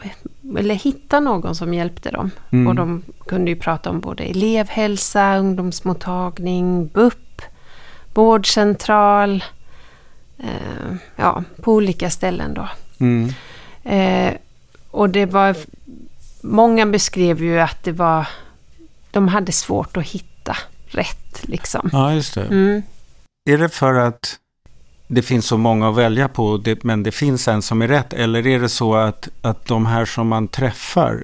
eller 0.57 0.75
hitta 0.75 1.19
någon 1.19 1.55
som 1.55 1.73
hjälpte 1.73 2.11
dem. 2.11 2.31
Mm. 2.51 2.67
Och 2.67 2.75
de 2.75 3.03
kunde 3.25 3.51
ju 3.51 3.55
prata 3.55 3.89
om 3.89 3.99
både 3.99 4.23
elevhälsa, 4.23 5.37
ungdomsmottagning, 5.37 6.87
BUP, 6.87 7.41
vårdcentral, 8.13 9.43
eh, 10.37 10.95
ja, 11.15 11.43
på 11.61 11.73
olika 11.73 12.09
ställen 12.09 12.53
då. 12.53 12.69
Mm. 12.99 13.33
Eh, 13.83 14.33
och 14.91 15.09
det 15.09 15.25
var, 15.25 15.55
många 16.41 16.85
beskrev 16.85 17.43
ju 17.43 17.59
att 17.59 17.83
det 17.83 17.91
var, 17.91 18.27
de 19.11 19.27
hade 19.27 19.51
svårt 19.51 19.97
att 19.97 20.07
hitta 20.07 20.57
rätt 20.87 21.47
liksom. 21.47 21.89
Ja, 21.93 22.13
just 22.13 22.33
det. 22.35 22.45
Mm. 22.45 22.81
Är 23.49 23.57
det 23.57 23.69
för 23.69 23.93
att 23.93 24.39
det 25.07 25.21
finns 25.21 25.45
så 25.45 25.57
många 25.57 25.89
att 25.89 25.95
välja 25.95 26.27
på, 26.27 26.57
det, 26.57 26.83
men 26.83 27.03
det 27.03 27.11
finns 27.11 27.47
en 27.47 27.61
som 27.61 27.81
är 27.81 27.87
rätt? 27.87 28.13
Eller 28.13 28.47
är 28.47 28.59
det 28.59 28.69
så 28.69 28.95
att, 28.95 29.29
att 29.41 29.65
de 29.65 29.85
här 29.85 30.05
som 30.05 30.27
man 30.27 30.47
träffar 30.47 31.23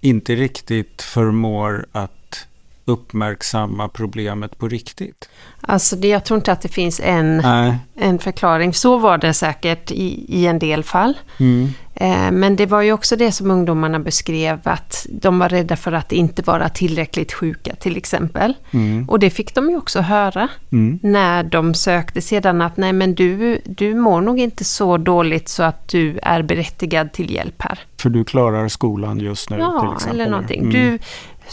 inte 0.00 0.34
riktigt 0.34 1.02
förmår 1.02 1.86
att 1.92 2.46
uppmärksamma 2.86 3.88
problemet 3.88 4.58
på 4.58 4.68
riktigt? 4.68 5.28
Alltså 5.60 5.96
det, 5.96 6.08
jag 6.08 6.24
tror 6.24 6.38
inte 6.38 6.52
att 6.52 6.60
det 6.62 6.68
finns 6.68 7.00
en, 7.04 7.36
Nej. 7.36 7.74
en 7.94 8.18
förklaring. 8.18 8.74
Så 8.74 8.98
var 8.98 9.18
det 9.18 9.34
säkert 9.34 9.90
i, 9.90 10.24
i 10.28 10.46
en 10.46 10.58
del 10.58 10.84
fall. 10.84 11.14
Mm. 11.40 11.68
Eh, 11.94 12.30
men 12.32 12.56
det 12.56 12.66
var 12.66 12.82
ju 12.82 12.92
också 12.92 13.16
det 13.16 13.32
som 13.32 13.50
ungdomarna 13.50 13.98
beskrev, 13.98 14.58
att 14.62 15.06
de 15.10 15.38
var 15.38 15.48
rädda 15.48 15.76
för 15.76 15.92
att 15.92 16.12
inte 16.12 16.42
vara 16.42 16.68
tillräckligt 16.68 17.32
sjuka 17.32 17.74
till 17.74 17.96
exempel. 17.96 18.54
Mm. 18.70 19.08
Och 19.08 19.18
det 19.18 19.30
fick 19.30 19.54
de 19.54 19.70
ju 19.70 19.76
också 19.76 20.00
höra 20.00 20.48
Mm. 20.72 20.98
när 21.02 21.42
de 21.44 21.74
sökte 21.74 22.20
sedan 22.20 22.62
att 22.62 22.76
nej 22.76 22.92
men 22.92 23.14
du, 23.14 23.60
du 23.64 23.94
mår 23.94 24.20
nog 24.20 24.38
inte 24.40 24.64
så 24.64 24.96
dåligt 24.96 25.48
så 25.48 25.62
att 25.62 25.88
du 25.88 26.18
är 26.22 26.42
berättigad 26.42 27.12
till 27.12 27.30
hjälp 27.30 27.54
här. 27.62 27.78
För 28.00 28.10
du 28.10 28.24
klarar 28.24 28.68
skolan 28.68 29.18
just 29.20 29.50
nu 29.50 29.56
till 29.56 29.62
Ja, 29.62 29.94
exempel. 29.94 30.20
eller 30.20 30.30
någonting. 30.30 30.60
Mm. 30.60 30.72
Du, 30.72 30.98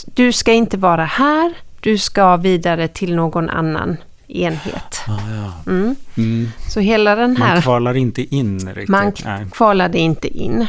du 0.06 0.32
ska 0.32 0.52
inte 0.54 0.78
vara 0.78 1.06
här, 1.06 1.54
du 1.80 1.98
ska 1.98 2.38
vidare 2.38 2.88
till 2.88 3.16
någon 3.16 3.50
annan 3.50 3.98
enhet. 4.28 5.02
Ah, 5.08 5.12
ja. 5.36 5.72
Mm. 5.72 5.96
mm. 6.18 6.52
Så 6.74 6.80
hela 6.80 7.16
den 7.16 7.34
Man 7.40 7.42
här, 7.48 7.62
kvalar 7.62 7.94
inte 7.98 8.36
in 8.36 8.68
riktigt. 8.70 8.90
man 8.90 9.12
Nej. 9.26 9.46
kvalade 9.52 9.98
inte 10.00 10.28
in. 10.28 10.68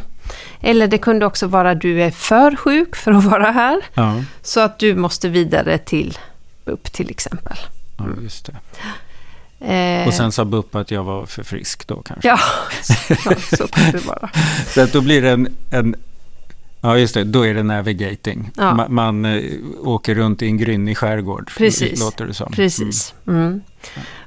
Eller 0.61 0.87
det 0.87 0.99
kunde 0.99 1.27
också 1.27 1.47
vara 1.47 1.75
du 1.75 2.03
är 2.03 2.11
för 2.11 2.57
sjuk 2.57 2.97
för 2.97 3.13
att 3.13 3.25
vara 3.25 3.51
här, 3.51 3.81
Ja, 3.95 4.15
så 4.43 4.61
att 4.61 4.79
du 4.79 4.95
måste 4.95 5.29
vidare 5.29 5.79
till 5.79 6.19
BUP 6.65 6.93
till 6.93 7.11
exempel. 7.11 7.57
ja, 7.99 8.05
just 8.23 8.47
det. 8.47 8.57
Eh, 9.75 10.07
Och 10.07 10.15
sen 10.15 10.33
sa 10.33 10.45
BUP 10.45 10.75
att 10.75 10.91
jag 10.91 11.05
var 11.05 11.27
för 11.27 11.43
frisk 11.43 11.87
då 11.87 12.03
kanske. 12.03 12.29
Ja, 12.29 12.39
så, 12.83 12.95
så 13.57 13.69
kan 13.69 13.91
det 13.93 14.07
vara. 14.07 14.31
Så 14.75 14.81
att 14.81 14.93
då 14.93 15.01
blir 15.01 15.23
det 15.23 15.31
en, 15.31 15.49
en 15.71 15.95
Ja, 16.85 16.99
just 16.99 17.15
det. 17.15 17.25
Då 17.25 17.47
är 17.47 17.55
det 17.55 17.63
navigating. 17.63 18.51
Ja. 18.57 18.63
Ma- 18.63 18.89
Man 18.89 19.25
eh, 19.25 19.43
åker 19.83 20.15
runt 20.15 20.43
i 20.43 20.47
en 20.47 20.57
grynnig 20.57 20.97
skärgård. 20.99 21.51
Precis. 21.59 22.01
Låter 22.01 22.27
det 22.27 22.35
som. 22.35 22.53
Precis. 22.53 23.15
Mm. 23.27 23.61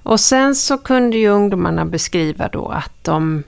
Och 0.04 0.20
sen 0.20 0.56
så 0.56 0.78
kunde 0.78 1.18
ju 1.18 1.28
ungdomarna 1.30 1.86
beskriva 1.86 2.48
då 2.48 2.68
att 2.68 3.04
de 3.04 3.44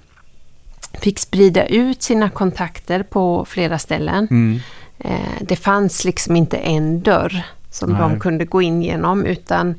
fick 1.02 1.20
sprida 1.20 1.66
ut 1.66 2.02
sina 2.04 2.30
kontakter 2.30 3.04
på 3.04 3.46
flera 3.50 3.80
ställen. 3.80 4.28
Mm. 4.32 4.60
Eh, 5.00 5.42
det 5.42 5.56
fanns 5.56 6.06
liksom 6.06 6.36
inte 6.36 6.58
en 6.58 7.02
dörr 7.02 7.44
som 7.72 7.90
Nej. 7.92 8.02
de 8.02 8.20
kunde 8.20 8.46
gå 8.46 8.62
in 8.62 8.82
genom 8.82 9.26
utan 9.26 9.76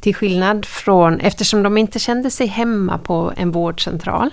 till 0.00 0.14
skillnad 0.14 0.64
från, 0.66 1.20
eftersom 1.20 1.62
de 1.62 1.78
inte 1.78 1.98
kände 1.98 2.30
sig 2.30 2.46
hemma 2.46 2.98
på 2.98 3.32
en 3.36 3.50
vårdcentral. 3.50 4.30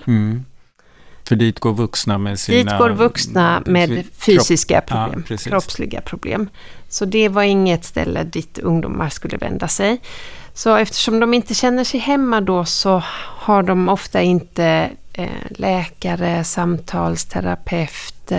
För 1.28 1.36
dit 1.36 1.60
går 1.60 1.72
vuxna 1.72 2.18
med 2.18 2.38
sina... 2.38 2.70
Dit 2.70 2.78
går 2.78 2.90
vuxna 2.90 3.62
med 3.66 4.04
fysiska 4.18 4.74
ja, 4.74 4.80
problem, 4.80 5.22
precis. 5.22 5.46
kroppsliga 5.46 6.00
problem. 6.00 6.48
Så 6.88 7.04
det 7.04 7.28
var 7.28 7.42
inget 7.42 7.84
ställe 7.84 8.24
dit 8.24 8.58
ungdomar 8.58 9.08
skulle 9.08 9.36
vända 9.36 9.68
sig. 9.68 10.00
Så 10.54 10.76
eftersom 10.76 11.20
de 11.20 11.34
inte 11.34 11.54
känner 11.54 11.84
sig 11.84 12.00
hemma 12.00 12.40
då 12.40 12.64
så 12.64 13.02
har 13.38 13.62
de 13.62 13.88
ofta 13.88 14.22
inte 14.22 14.90
eh, 15.12 15.28
läkare, 15.50 16.44
samtalsterapeut, 16.44 18.32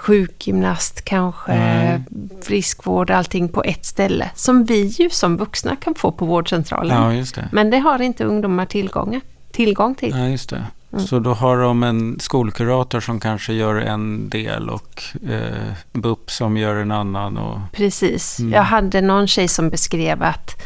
sjukgymnast 0.00 1.04
kanske, 1.04 1.52
Mm. 1.52 2.02
friskvård, 2.42 3.10
allting 3.10 3.48
på 3.48 3.62
ett 3.64 3.84
ställe. 3.84 4.30
Som 4.34 4.64
vi 4.64 4.84
ju 4.84 5.10
som 5.10 5.36
vuxna 5.36 5.76
kan 5.76 5.94
få 5.94 6.12
på 6.12 6.24
vårdcentralen. 6.26 7.16
Ja, 7.16 7.24
det. 7.34 7.48
Men 7.52 7.70
det 7.70 7.78
har 7.78 8.02
inte 8.02 8.24
ungdomar 8.24 8.66
tillgång, 8.66 9.20
tillgång 9.52 9.94
till. 9.94 10.10
Ja, 10.10 10.28
just 10.28 10.50
det. 10.50 10.66
Mm. 10.94 11.06
Så 11.06 11.18
då 11.18 11.32
har 11.32 11.58
de 11.58 11.82
en 11.82 12.16
skolkurator 12.20 13.00
som 13.00 13.20
kanske 13.20 13.52
gör 13.52 13.76
en 13.76 14.28
del 14.28 14.70
och 14.70 15.02
eh, 15.28 15.72
BUP 15.92 16.30
som 16.30 16.56
gör 16.56 16.76
en 16.76 16.92
annan. 16.92 17.38
Och, 17.38 17.58
Precis. 17.72 18.38
Mm. 18.38 18.52
Jag 18.52 18.62
hade 18.62 19.00
någon 19.00 19.26
tjej 19.26 19.48
som 19.48 19.70
beskrev 19.70 20.22
att 20.22 20.62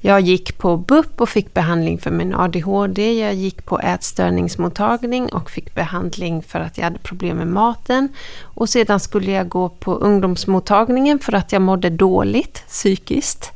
jag 0.00 0.20
gick 0.20 0.58
på 0.58 0.76
BUP 0.76 1.20
och 1.20 1.28
fick 1.28 1.54
behandling 1.54 1.98
för 1.98 2.10
min 2.10 2.34
ADHD. 2.34 3.20
Jag 3.20 3.34
gick 3.34 3.64
på 3.64 3.80
ätstörningsmottagning 3.80 5.26
och 5.32 5.50
fick 5.50 5.74
behandling 5.74 6.42
för 6.42 6.60
att 6.60 6.78
jag 6.78 6.84
hade 6.84 6.98
problem 6.98 7.36
med 7.36 7.46
maten. 7.46 8.08
Och 8.42 8.68
sedan 8.68 9.00
skulle 9.00 9.30
jag 9.30 9.48
gå 9.48 9.68
på 9.68 9.94
ungdomsmottagningen 9.94 11.18
för 11.18 11.32
att 11.32 11.52
jag 11.52 11.62
mådde 11.62 11.90
dåligt 11.90 12.64
psykiskt. 12.68 13.52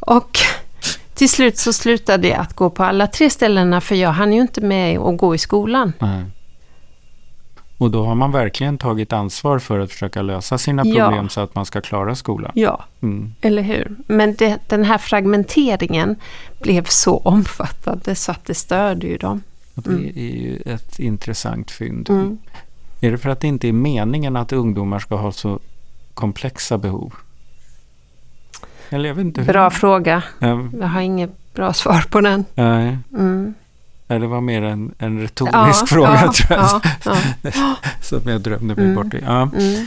Och 0.00 0.38
till 1.16 1.28
slut 1.30 1.58
så 1.58 1.72
slutade 1.72 2.28
jag 2.28 2.38
att 2.40 2.52
gå 2.54 2.70
på 2.70 2.84
alla 2.84 3.06
tre 3.06 3.30
ställena 3.30 3.80
för 3.80 3.94
jag 3.94 4.10
hann 4.10 4.32
ju 4.32 4.40
inte 4.40 4.60
med 4.60 4.98
att 4.98 5.16
gå 5.18 5.34
i 5.34 5.38
skolan. 5.38 5.92
nej. 5.98 6.24
och 7.78 7.90
då 7.90 8.04
har 8.06 8.14
man 8.14 8.32
verkligen 8.32 8.78
tagit 8.78 9.12
ansvar 9.12 9.58
för 9.58 9.78
att 9.78 9.90
försöka 9.92 10.22
lösa 10.22 10.58
sina 10.58 10.82
Ja. 10.86 11.06
problem 11.06 11.28
så 11.28 11.40
att 11.40 11.54
man 11.54 11.66
ska 11.66 11.80
klara 11.80 12.14
skolan. 12.14 12.52
Ja, 12.54 12.84
Mm. 13.02 13.34
Eller 13.40 13.62
hur? 13.62 13.96
Men 14.06 14.34
det, 14.34 14.58
den 14.68 14.84
här 14.84 14.98
fragmenteringen 14.98 16.16
blev 16.60 16.84
så 16.84 17.16
omfattande 17.16 18.14
så 18.14 18.30
att 18.32 18.44
det 18.44 18.54
störde 18.54 19.06
ju 19.06 19.16
dem. 19.16 19.42
Och 19.74 19.82
det 19.82 19.90
Mm. 19.90 20.04
är 20.04 20.36
ju 20.36 20.56
ett 20.66 20.98
intressant 20.98 21.70
fynd. 21.70 22.10
Mm. 22.10 22.38
Är 23.00 23.10
det 23.10 23.18
för 23.18 23.30
att 23.30 23.40
det 23.40 23.46
inte 23.48 23.68
är 23.68 23.72
meningen 23.72 24.36
att 24.36 24.52
ungdomar 24.52 24.98
ska 24.98 25.16
ha 25.16 25.32
så 25.32 25.58
komplexa 26.14 26.78
behov? 26.78 27.14
Eller 28.90 29.08
jag 29.08 29.14
vet 29.14 29.24
inte. 29.24 29.42
Bra 29.42 29.70
fråga. 29.70 30.22
Ja, 30.38 30.68
Jag 30.80 30.86
har 30.88 31.00
inget 31.00 31.54
bra 31.54 31.72
svar 31.72 32.04
på 32.10 32.20
den. 32.20 32.44
nej. 32.54 32.98
Mm. 33.14 33.54
Ja, 34.08 34.18
det 34.18 34.26
var 34.26 34.40
mer 34.40 34.62
en, 34.62 34.94
en 34.98 35.20
retorisk 35.20 35.88
fråga 35.88 36.20
ja, 36.24 36.32
tror 36.32 36.58
jag. 36.58 36.80
Ja, 37.04 37.20
ja. 37.54 37.76
Som 38.02 38.20
jag 38.24 38.40
drömde 38.40 38.74
mig 38.74 38.84
Mm. 38.84 38.94
bort 38.94 39.14
i. 39.14 39.20
Ja. 39.26 39.42
Mm. 39.58 39.86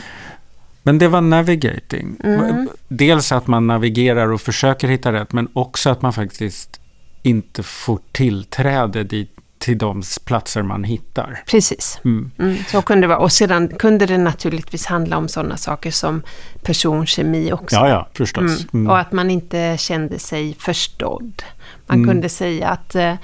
Men 0.82 0.98
det 0.98 1.08
var 1.08 1.20
navigating. 1.20 2.16
Mm. 2.24 2.68
Dels 2.88 3.32
att 3.32 3.46
man 3.46 3.66
navigerar 3.66 4.32
och 4.32 4.40
försöker 4.40 4.88
hitta 4.88 5.12
rätt, 5.12 5.32
men 5.32 5.48
också 5.52 5.90
att 5.90 6.02
man 6.02 6.12
faktiskt 6.12 6.80
inte 7.22 7.62
får 7.62 7.98
tillträde 8.12 9.04
dit, 9.04 9.36
till 9.60 9.78
de 9.78 10.02
platser 10.24 10.62
man 10.62 10.84
hittar. 10.84 11.42
Precis. 11.46 12.00
Mm. 12.04 12.30
Mm, 12.38 12.56
så 12.68 12.82
kunde 12.82 13.02
det 13.04 13.08
vara. 13.08 13.18
Och 13.18 13.32
sedan 13.32 13.68
kunde 13.68 14.06
det 14.06 14.18
naturligtvis 14.18 14.86
handla 14.86 15.16
om 15.16 15.28
sådana 15.28 15.56
saker 15.56 15.90
som 15.90 16.22
personkemi 16.62 17.52
också. 17.52 17.76
Ja, 17.76 17.88
ja, 17.88 18.08
förstås. 18.14 18.42
Mm. 18.42 18.68
Mm. 18.72 18.90
Och 18.90 18.98
att 18.98 19.12
man 19.12 19.30
inte 19.30 19.76
kände 19.78 20.18
sig 20.18 20.56
förstådd. 20.58 21.42
Man 21.86 21.98
Mm. 21.98 22.08
kunde 22.10 22.28
säga 22.28 22.68
att 22.68 22.94
eh, 22.94 23.14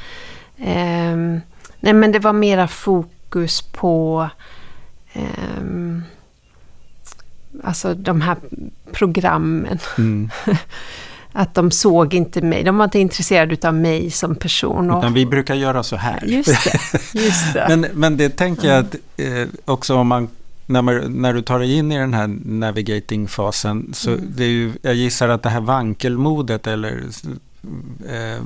ehm, 0.58 1.40
nej 1.80 1.92
men 1.92 2.12
det 2.12 2.18
var 2.18 2.32
mera 2.32 2.68
fokus 2.68 3.62
på 3.62 4.28
ehm, 5.12 6.02
alltså 7.64 7.94
de 7.94 8.20
här 8.20 8.36
programmen. 8.92 9.78
Mm. 11.36 11.42
Att 11.42 11.54
de 11.54 11.70
såg 11.70 12.14
inte 12.14 12.42
mig. 12.42 12.64
De 12.64 12.76
var 12.78 12.84
inte 12.84 12.98
intresserade 12.98 13.68
av 13.68 13.74
mig 13.74 14.10
som 14.10 14.34
person. 14.36 14.90
Och, 14.90 14.98
Utan 14.98 15.14
vi 15.14 15.26
brukar 15.26 15.54
göra 15.54 15.82
så 15.82 15.96
här. 15.96 16.22
just 16.26 16.64
det. 16.64 16.80
Just 17.20 17.52
det. 17.54 17.66
Men, 17.76 17.86
men 17.94 18.16
det 18.16 18.28
tänker 18.36 18.68
jag 18.68 18.78
att 18.78 18.94
eh, 19.16 19.48
också 19.64 19.94
om 19.94 20.06
man 20.08 20.28
när, 20.68 20.82
man, 20.82 21.12
när 21.22 21.32
du 21.34 21.42
tar 21.42 21.58
dig 21.58 21.74
in 21.76 21.92
i 21.92 21.98
den 21.98 22.14
här 22.14 22.26
navigating-fasen, 22.44 23.90
så 23.94 24.10
Mm. 24.10 24.32
det 24.36 24.44
är 24.44 24.48
ju, 24.48 24.72
jag 24.82 24.94
gissar 24.94 25.28
att 25.28 25.42
det 25.42 25.48
här 25.50 25.60
vankelmodet 25.60 26.66
eller 26.66 27.02
eh, 28.08 28.42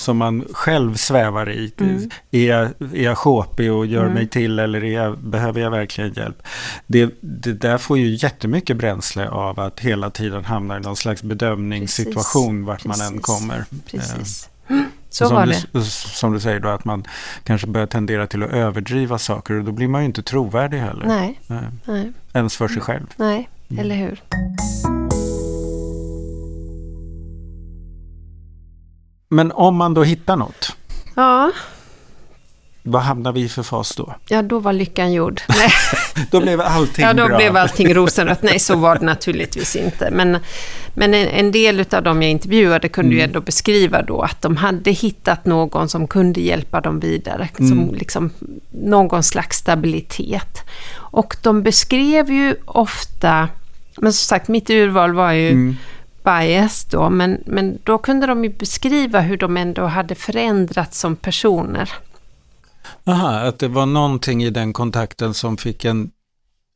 som 0.00 0.16
man 0.16 0.44
själv 0.52 0.94
svävar 0.94 1.50
i, 1.50 1.72
Mm. 1.80 2.10
är, 2.30 2.48
jag, 2.48 2.62
är 2.94 3.02
jag 3.04 3.18
sjåpig 3.18 3.72
och 3.72 3.86
gör 3.86 4.02
Mm. 4.02 4.14
mig 4.14 4.28
till 4.28 4.58
eller 4.58 4.80
jag, 4.82 5.18
behöver 5.18 5.60
jag 5.60 5.70
verkligen 5.70 6.12
hjälp? 6.12 6.42
Det, 6.86 7.14
det 7.20 7.52
där 7.52 7.78
får 7.78 7.98
ju 7.98 8.14
jättemycket 8.14 8.76
bränsle 8.76 9.28
av 9.28 9.60
att 9.60 9.80
hela 9.80 10.10
tiden 10.10 10.44
hamna 10.44 10.76
i 10.76 10.80
någon 10.80 10.96
slags 10.96 11.22
bedömningssituation 11.22 12.64
vart 12.64 12.84
man 12.84 13.00
än 13.00 13.08
Precis. 13.08 13.22
kommer. 13.26 13.58
Eh, 13.58 13.64
Precis. 13.90 14.48
Mm, 14.68 14.84
Så 15.10 15.26
som 15.28 15.36
var 15.36 15.46
du, 15.46 15.52
det. 15.72 15.80
Som 15.84 16.32
du 16.32 16.40
säger 16.40 16.60
då, 16.60 16.68
att 16.68 16.84
man 16.84 17.04
kanske 17.44 17.66
börjar 17.66 17.86
tendera 17.86 18.26
till 18.26 18.42
att 18.42 18.50
överdriva 18.50 19.18
saker 19.18 19.54
och 19.54 19.64
då 19.64 19.72
blir 19.72 19.88
man 19.88 20.00
ju 20.02 20.06
inte 20.06 20.22
trovärdig 20.22 20.78
heller. 20.78 21.06
Nej, 21.06 21.40
Nej. 21.46 21.62
nej, 21.84 22.12
Ens 22.32 22.56
för 22.56 22.68
sig 22.68 22.82
själv. 22.82 23.06
nej. 23.16 23.48
Mm. 23.70 23.84
Eller 23.84 23.94
hur? 23.96 24.20
Men 29.32 29.52
om 29.52 29.76
man 29.76 29.94
då 29.94 30.02
hittar 30.02 30.36
något, 30.36 30.76
Ja, 31.16 31.50
vad 32.82 33.02
hamnar 33.02 33.32
vi 33.32 33.48
för 33.48 33.62
fas 33.62 33.96
då? 33.96 34.14
ja 34.28 34.42
då 34.42 34.58
var 34.58 34.72
lyckan 34.72 35.12
gjord. 35.12 35.40
Då 36.30 36.40
blev 36.40 36.60
allting 36.60 37.04
Ja, 37.04 37.12
då 37.12 37.26
bra. 37.26 37.36
blev 37.36 37.56
allting 37.56 37.94
rosenrött. 37.94 38.42
Nej, 38.42 38.58
så 38.58 38.76
var 38.76 38.96
det 38.98 39.04
naturligtvis 39.04 39.76
inte. 39.76 40.10
Men, 40.10 40.38
men 40.94 41.14
en, 41.14 41.26
en 41.28 41.52
del 41.52 41.84
av 41.92 42.02
dem 42.02 42.22
jag 42.22 42.30
intervjuade 42.30 42.88
kunde 42.88 43.10
ju 43.14 43.18
Mm. 43.20 43.28
ändå 43.30 43.40
beskriva 43.40 44.02
då 44.02 44.22
att 44.22 44.42
de 44.42 44.56
hade 44.56 44.90
hittat 44.90 45.44
någon 45.46 45.88
som 45.88 46.06
kunde 46.08 46.40
hjälpa 46.40 46.80
dem 46.80 47.00
vidare. 47.00 47.48
Som 47.56 47.72
Mm. 47.72 47.94
liksom 47.94 48.30
någon 48.70 49.22
slags 49.22 49.56
stabilitet. 49.58 50.58
Och 50.94 51.36
de 51.42 51.62
beskrev 51.62 52.30
ju 52.30 52.54
ofta, 52.64 53.48
men 53.96 54.12
som 54.12 54.24
sagt 54.28 54.48
mitt 54.48 54.70
urval 54.70 55.12
var 55.14 55.32
ju 55.32 55.48
Mm. 55.50 55.76
Bias 56.24 56.84
då, 56.84 57.10
men, 57.10 57.42
men 57.46 57.78
då 57.84 57.98
kunde 57.98 58.26
de 58.26 58.44
ju 58.44 58.50
beskriva 58.50 59.20
hur 59.20 59.36
de 59.36 59.56
ändå 59.56 59.86
hade 59.86 60.14
förändrats 60.14 60.98
som 60.98 61.16
personer. 61.16 61.90
Aha, 63.06 63.30
att 63.30 63.58
det 63.58 63.68
var 63.68 63.86
någonting 63.86 64.44
i 64.44 64.50
den 64.50 64.72
kontakten 64.72 65.34
som 65.34 65.56
fick 65.56 65.84
en 65.84 66.10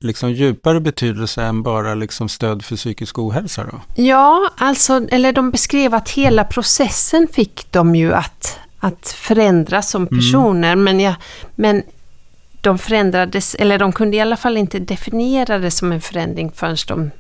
liksom 0.01 0.33
djupare 0.33 0.81
betydelse 0.81 1.43
än 1.43 1.63
bara 1.63 1.95
liksom 1.95 2.29
stöd 2.29 2.65
för 2.65 2.77
psykisk 2.77 3.19
ohälsa 3.19 3.65
då? 3.65 3.81
Ja, 4.03 4.51
alltså, 4.57 5.07
eller 5.09 5.33
de 5.33 5.51
beskrev 5.51 5.95
att 5.95 6.09
hela 6.09 6.45
processen 6.45 7.29
fick 7.33 7.73
de 7.73 7.95
ju 7.95 8.15
att, 8.15 8.59
att 8.79 9.09
förändras 9.09 9.91
som 9.91 10.07
personer, 10.07 10.77
men, 10.77 11.01
jag, 11.01 11.15
men 11.55 11.83
de 12.61 12.79
förändrades, 12.79 13.55
eller 13.55 13.79
de 13.79 13.93
kunde 13.93 14.17
i 14.17 14.21
alla 14.21 14.37
fall 14.37 14.57
inte 14.57 14.79
definiera 14.79 15.59
det 15.59 15.71
som 15.71 15.93
en 15.93 16.01
förändring 16.01 16.53
förrän 16.55 16.77
de 16.89 17.11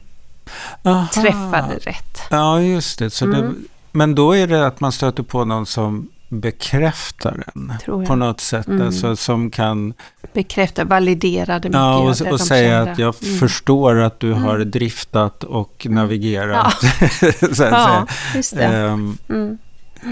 Aha. 0.83 1.07
träffade 1.15 1.75
rätt. 1.81 2.19
Ja, 2.31 2.61
just 2.61 2.99
det. 2.99 3.11
Så 3.11 3.27
det. 3.27 3.39
Mm. 3.39 3.65
Men 3.93 4.15
då 4.15 4.33
är 4.37 4.47
det 4.47 4.67
att 4.67 4.81
man 4.81 4.93
stöter 4.93 5.23
på 5.23 5.45
någon 5.45 5.67
som 5.67 6.09
bekräftar 6.29 7.45
en 7.55 7.73
Tror 7.85 8.03
jag. 8.03 8.09
på 8.09 8.15
något 8.15 8.41
sätt. 8.41 8.67
Mm. 8.67 8.87
Alltså, 8.87 9.17
som 9.17 9.51
kan 9.51 9.95
Bekräfta, 10.33 10.85
validerade 10.85 11.69
mycket 11.69 11.81
ja, 11.81 11.99
och, 11.99 12.15
det 12.17 12.25
och 12.31 12.39
de 12.39 12.45
säga 12.45 12.83
att 12.83 12.99
jag 12.99 13.15
Mm. 13.25 13.39
förstår 13.39 13.97
att 14.01 14.21
du 14.21 14.33
har 14.33 14.55
Mm. 14.55 14.71
driftat 14.71 15.45
och 15.45 15.87
navigerat. 15.91 16.75
så 17.53 17.65
att 17.65 17.71
Ja, 17.73 18.07
säga. 18.07 18.07
just 18.35 18.57
det. 18.57 18.65
Mm, 18.65 19.59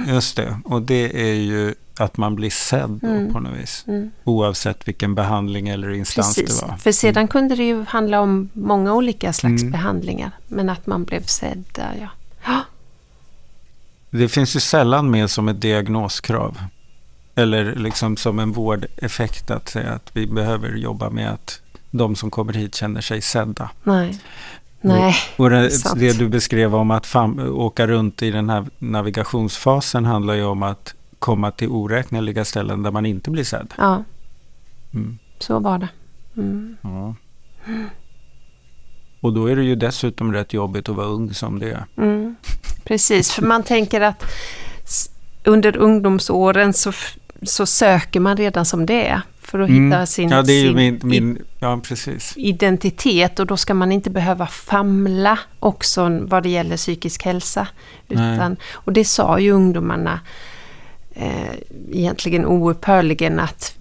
just 0.09 0.37
det. 0.37 0.57
Och 0.65 0.83
det 0.83 1.21
är 1.31 1.35
ju 1.35 1.75
att 1.99 2.17
man 2.17 2.35
blir 2.35 2.51
sedd 2.51 2.91
då, 3.03 3.07
Mm. 3.09 3.33
på 3.33 3.41
något 3.41 3.59
vis. 3.59 3.85
mm. 3.89 4.11
Oavsett 4.25 4.89
vilken 4.89 5.15
behandling 5.15 5.69
eller 5.69 5.91
instans 5.91 6.35
Precis, 6.37 6.61
det 6.61 6.67
var. 6.67 6.77
för 6.77 6.93
sedan 6.93 7.29
kunde 7.29 7.57
det 7.57 7.65
ju 7.65 7.85
handla 7.85 8.21
om 8.21 8.49
många 8.53 8.95
olika 8.95 9.33
slags 9.33 9.63
Mm. 9.63 9.73
behandlingar, 9.73 10.31
men 10.49 10.69
att 10.71 10.87
man 10.87 11.05
blev 11.05 11.23
sedd 11.25 11.65
där, 11.73 11.97
ja. 12.01 12.09
Ja, 12.47 12.61
Det 14.11 14.29
finns 14.29 14.57
ju 14.57 14.61
sällan 14.61 15.11
med 15.11 15.31
som 15.31 15.49
ett 15.49 15.61
diagnoskrav. 15.61 16.59
Eller 17.35 17.75
liksom 17.75 18.17
som 18.17 18.39
en 18.39 18.53
vårdeffekt 18.53 19.51
att 19.51 19.69
säga 19.69 19.91
att 19.93 20.11
vi 20.13 20.27
behöver 20.27 20.77
jobba 20.77 21.11
med 21.11 21.31
att 21.31 21.61
de 21.91 22.17
som 22.17 22.31
kommer 22.31 22.53
hit 22.53 22.75
känner 22.75 23.01
sig 23.01 23.21
sedda. 23.21 23.71
nej. 23.83 24.19
Nej, 24.85 25.15
Och 25.37 25.51
det, 25.51 25.71
Sant. 25.71 26.01
det 26.01 26.19
du 26.19 26.29
beskrev 26.29 26.75
om 26.75 26.91
att 26.91 27.07
fam, 27.07 27.39
åka 27.57 27.87
runt 27.87 28.23
i 28.23 28.31
den 28.31 28.51
här 28.51 28.67
navigationsfasen 28.79 30.05
handlar 30.05 30.35
ju 30.35 30.45
om 30.45 30.63
att 30.63 30.95
komma 31.23 31.51
till 31.51 31.69
oräkneliga 31.69 32.45
ställen 32.45 32.83
där 32.83 32.91
man 32.91 33.07
inte 33.07 33.31
blir 33.31 33.45
sedd. 33.45 33.75
ja, 33.79 34.05
Mm. 34.95 35.19
så 35.39 35.59
var 35.59 35.79
det. 35.79 35.89
Mm. 36.37 36.77
Ja. 36.83 37.15
Och 39.21 39.33
då 39.33 39.47
är 39.47 39.57
det 39.57 39.63
ju 39.65 39.75
dessutom 39.77 40.33
rätt 40.33 40.53
jobbigt 40.53 40.89
att 40.89 40.97
vara 40.97 41.07
ung 41.07 41.35
som 41.35 41.59
det 41.59 41.71
är. 41.71 41.85
Mm. 41.97 42.37
Precis, 42.85 43.33
för 43.33 43.43
man 43.43 43.63
tänker 43.63 44.01
att 44.01 44.25
under 45.45 45.77
ungdomsåren 45.77 46.73
så, 46.73 46.93
så 47.43 47.67
söker 47.67 48.21
man 48.21 48.37
redan 48.37 48.65
som 48.65 48.87
det 48.87 49.09
är 49.09 49.21
för 49.41 49.59
att 49.59 49.71
hitta 49.71 50.07
sin, 50.07 50.33
Mm. 50.33 50.39
ja, 50.39 50.45
sin 50.45 50.77
min, 50.77 51.01
min... 51.03 51.39
Ja, 51.59 51.81
identitet 52.37 53.39
och 53.41 53.47
då 53.47 53.57
ska 53.57 53.75
man 53.75 53.93
inte 53.93 54.11
behöva 54.11 54.47
famla 54.47 55.39
också 55.59 56.09
vad 56.23 56.43
det 56.43 56.49
gäller 56.49 56.77
psykisk 56.77 57.25
hälsa. 57.25 57.69
Utan, 58.09 58.57
och 58.73 58.93
det 58.93 59.05
sa 59.05 59.39
ju 59.39 59.51
ungdomarna 59.53 60.21
eh, 61.15 61.55
egentligen 61.93 62.47
oupphörligen 62.47 63.41
att 63.41 63.77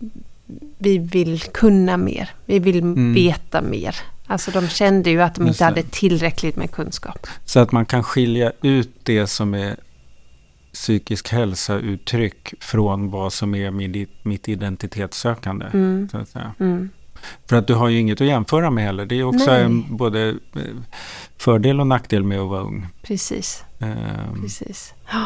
vi 0.78 0.98
vill 0.98 1.40
kunna 1.42 1.98
mer. 1.98 2.30
Vi 2.46 2.60
vill 2.60 2.80
Mm. 2.80 3.14
veta 3.14 3.62
mer. 3.62 3.96
Alltså 4.28 4.52
de 4.52 4.68
kände 4.68 5.10
ju 5.10 5.22
att 5.22 5.36
de 5.36 5.48
inte 5.48 5.64
hade 5.64 5.84
tillräckligt 5.84 6.56
med 6.56 6.72
kunskap. 6.72 7.28
Så 7.46 7.60
att 7.60 7.72
man 7.72 7.86
kan 7.86 8.04
skilja 8.04 8.52
ut 8.62 8.90
det 9.04 9.28
som 9.28 9.54
är 9.54 9.76
psykisk 10.74 11.30
hälsa-uttryck 11.30 12.54
från 12.60 13.12
vad 13.12 13.34
som 13.34 13.56
är 13.56 13.72
min, 13.72 14.08
mitt 14.24 14.50
identitetssökande. 14.50 15.66
Mm. 15.74 16.10
Så 16.12 16.18
att 16.18 16.30
säga. 16.30 16.54
Mm. 16.60 16.90
För 17.50 17.56
att 17.56 17.68
du 17.68 17.74
har 17.74 17.90
ju 17.90 18.00
inget 18.00 18.22
att 18.22 18.28
jämföra 18.28 18.70
med 18.72 18.84
heller. 18.84 19.06
Det 19.06 19.16
är 19.20 19.24
också 19.24 19.46
Nej. 19.52 19.64
en, 19.64 19.98
både 19.98 20.30
eh, 20.30 20.62
fördel 21.38 21.80
och 21.80 21.88
nackdel 21.88 22.24
med 22.24 22.40
att 22.40 22.50
vara 22.50 22.62
ung. 22.62 22.88
Precis, 23.02 23.64
Ehm, 23.80 24.42
precis. 24.42 24.94
Ja, 25.12 25.26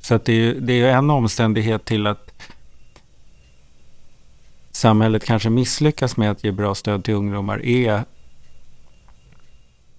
Så 0.00 0.14
att 0.14 0.24
det, 0.24 0.32
är, 0.32 0.54
det 0.54 0.80
är 0.80 0.96
en 0.96 1.10
omständighet 1.10 1.84
till 1.84 2.06
att 2.06 2.32
samhället 4.72 5.24
kanske 5.24 5.50
misslyckas 5.50 6.16
med 6.16 6.30
att 6.30 6.44
ge 6.44 6.50
bra 6.50 6.74
stöd 6.74 7.04
till 7.04 7.14
ungdomar 7.14 7.64
är 7.64 8.04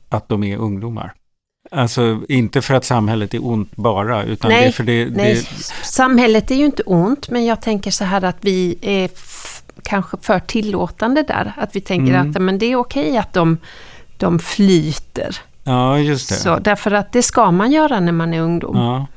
att 0.09 0.29
de 0.29 0.43
är 0.43 0.57
ungdomar. 0.57 1.13
Alltså 1.71 2.21
inte 2.29 2.61
för 2.61 2.73
att 2.73 2.85
samhället 2.85 3.33
är 3.33 3.45
ont 3.45 3.75
bara, 3.75 4.23
utan 4.23 4.51
Nej, 4.51 4.61
det 4.61 4.67
är 4.67 4.71
för 4.71 4.83
det, 4.83 5.05
Nej, 5.05 5.33
det 5.33 5.63
samhället 5.83 6.51
är 6.51 6.55
ju 6.55 6.65
inte 6.65 6.83
ont, 6.83 7.29
men 7.29 7.45
jag 7.45 7.61
tänker 7.61 7.91
så 7.91 8.03
här 8.03 8.23
att 8.23 8.37
vi 8.41 8.77
är 8.81 9.09
kanske 9.83 10.17
för 10.21 10.39
tillåtande 10.39 11.23
där. 11.23 11.53
Att 11.57 11.75
vi 11.75 11.81
tänker 11.81 12.13
Mm. 12.13 12.29
att 12.31 12.41
men 12.41 12.57
det 12.59 12.65
är 12.65 12.75
okej 12.75 13.17
att 13.17 13.33
de, 13.33 13.57
de 14.17 14.39
flyter. 14.39 15.37
Ja, 15.63 15.99
just 15.99 16.29
det. 16.29 16.35
Så, 16.35 16.59
därför 16.59 16.91
att 16.91 17.11
det 17.11 17.23
ska 17.23 17.51
man 17.51 17.71
göra 17.71 17.99
när 17.99 18.11
man 18.11 18.33
är 18.33 18.41
ungdom. 18.41 18.77
Ja. 18.77 19.07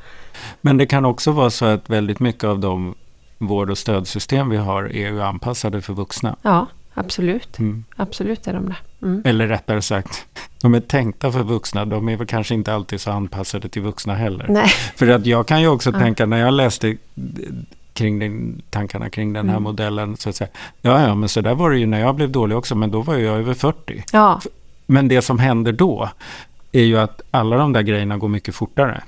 Men 0.61 0.77
det 0.77 0.87
kan 0.87 1.05
också 1.05 1.33
vara 1.33 1.51
så 1.51 1.65
att 1.65 1.91
väldigt 1.91 2.21
mycket 2.21 2.45
av 2.45 2.59
de 2.59 2.95
vård 3.39 3.71
och 3.71 3.79
stödsystem 3.79 4.49
vi 4.51 4.57
har 4.57 4.83
är 4.85 5.09
ju 5.11 5.23
anpassade 5.23 5.83
för 5.83 5.93
vuxna. 5.93 6.37
Ja, 6.43 6.67
absolut. 6.95 7.59
Mm. 7.59 7.85
Absolut 7.97 8.47
är 8.47 8.53
de 8.53 8.67
det. 8.69 8.77
Mm. 9.07 9.23
Eller 9.25 9.47
rättare 9.47 9.83
sagt, 9.83 10.27
de 10.63 10.75
är 10.75 10.81
tänkta 10.81 11.33
för 11.33 11.43
vuxna. 11.43 11.85
De 11.85 12.09
är 12.09 12.17
väl 12.17 12.27
kanske 12.27 12.55
inte 12.55 12.75
alltid 12.75 13.01
så 13.01 13.11
anpassade 13.11 13.69
till 13.69 13.83
vuxna 13.83 14.15
heller. 14.15 14.47
Nej. 14.49 14.69
För 14.97 15.09
att 15.09 15.27
jag 15.27 15.47
kan 15.47 15.61
ju 15.61 15.69
också 15.69 15.91
Ja. 15.93 15.99
tänka 15.99 16.27
när 16.27 16.39
jag 16.39 16.55
läste 16.55 16.97
kring 17.93 18.19
den, 18.19 18.63
tankarna 18.71 19.11
kring 19.11 19.33
den 19.33 19.49
här 19.49 19.57
Mm. 19.57 19.63
modellen. 19.63 20.17
Så 20.17 20.29
att 20.29 20.37
säga, 20.37 20.51
ja, 20.83 21.03
ja, 21.07 21.15
men 21.15 21.29
så 21.29 21.41
där 21.41 21.55
var 21.55 21.71
det 21.71 21.79
ju 21.79 21.87
när 21.87 22.01
jag 22.01 22.15
blev 22.15 22.31
dålig 22.31 22.57
också, 22.59 22.75
men 22.75 22.91
då 22.91 23.03
var 23.03 23.15
jag 23.15 23.39
över 23.39 23.55
40. 23.55 24.05
Ja. 24.13 24.41
Men 24.87 25.09
det 25.09 25.23
som 25.23 25.39
händer 25.39 25.73
då 25.73 26.09
är 26.73 26.83
ju 26.83 26.99
att 26.99 27.21
alla 27.31 27.57
de 27.57 27.73
där 27.73 27.83
grejerna 27.83 28.17
går 28.19 28.29
mycket 28.29 28.55
fortare. 28.55 29.03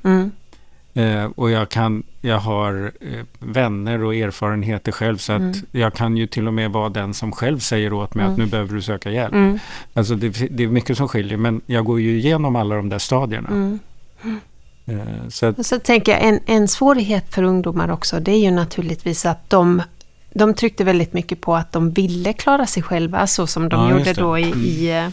Mm. 0.97 1.19
Eh, 1.19 1.31
och 1.37 1.51
jag, 1.51 1.69
kan, 1.69 2.03
jag 2.21 2.39
har 2.39 2.93
eh, 3.01 3.25
vänner 3.39 4.03
och 4.05 4.15
erfarenheter 4.15 4.93
själv 4.93 5.17
så 5.19 5.33
att 5.33 5.41
Mm. 5.41 5.55
jag 5.73 5.95
kan 5.95 6.17
ju 6.17 6.27
till 6.27 6.47
och 6.47 6.55
med 6.55 6.71
vara 6.71 6.89
den 6.89 7.15
som 7.15 7.33
själv 7.33 7.59
säger 7.59 7.93
åt 7.93 8.15
mig 8.15 8.25
att 8.25 8.29
Mm. 8.35 8.41
nu 8.45 8.47
behöver 8.51 8.75
du 8.75 8.83
söka 8.83 9.11
hjälp. 9.11 9.33
Mm. 9.35 9.59
Alltså 9.95 10.15
det, 10.15 10.29
det 10.29 10.63
är 10.65 10.69
mycket 10.69 10.97
som 10.97 11.09
skiljer 11.09 11.37
men 11.39 11.61
jag 11.67 11.85
går 11.85 12.01
ju 12.01 12.19
igenom 12.19 12.57
alla 12.57 12.75
de 12.77 12.89
där 12.89 12.99
stadierna. 12.99 13.49
Mm. 13.49 13.79
Eh, 14.87 15.29
så 15.29 15.47
att, 15.47 15.59
Och 15.59 15.67
så 15.67 15.79
tänker 15.79 16.13
jag 16.13 16.23
en, 16.25 16.41
en 16.47 16.69
svårighet 16.69 17.35
för 17.35 17.43
ungdomar 17.43 17.91
också, 17.91 18.21
det 18.21 18.31
är 18.33 18.39
ju 18.39 18.51
naturligtvis 18.51 19.27
att 19.27 19.51
de, 19.51 19.83
de 20.35 20.55
tryckte 20.55 20.85
väldigt 20.85 21.13
mycket 21.13 21.41
på 21.41 21.57
att 21.57 21.73
de 21.73 21.91
ville 21.91 22.33
klara 22.33 22.67
sig 22.67 22.83
själva, 22.83 23.27
så 23.27 23.47
som 23.47 23.69
de 23.69 23.81
Ja, 23.91 23.99
gjorde 23.99 24.13
då 24.13 24.39
i, 24.39 24.43
Mm. 24.45 24.61
i, 24.65 24.91
eh, 24.91 25.09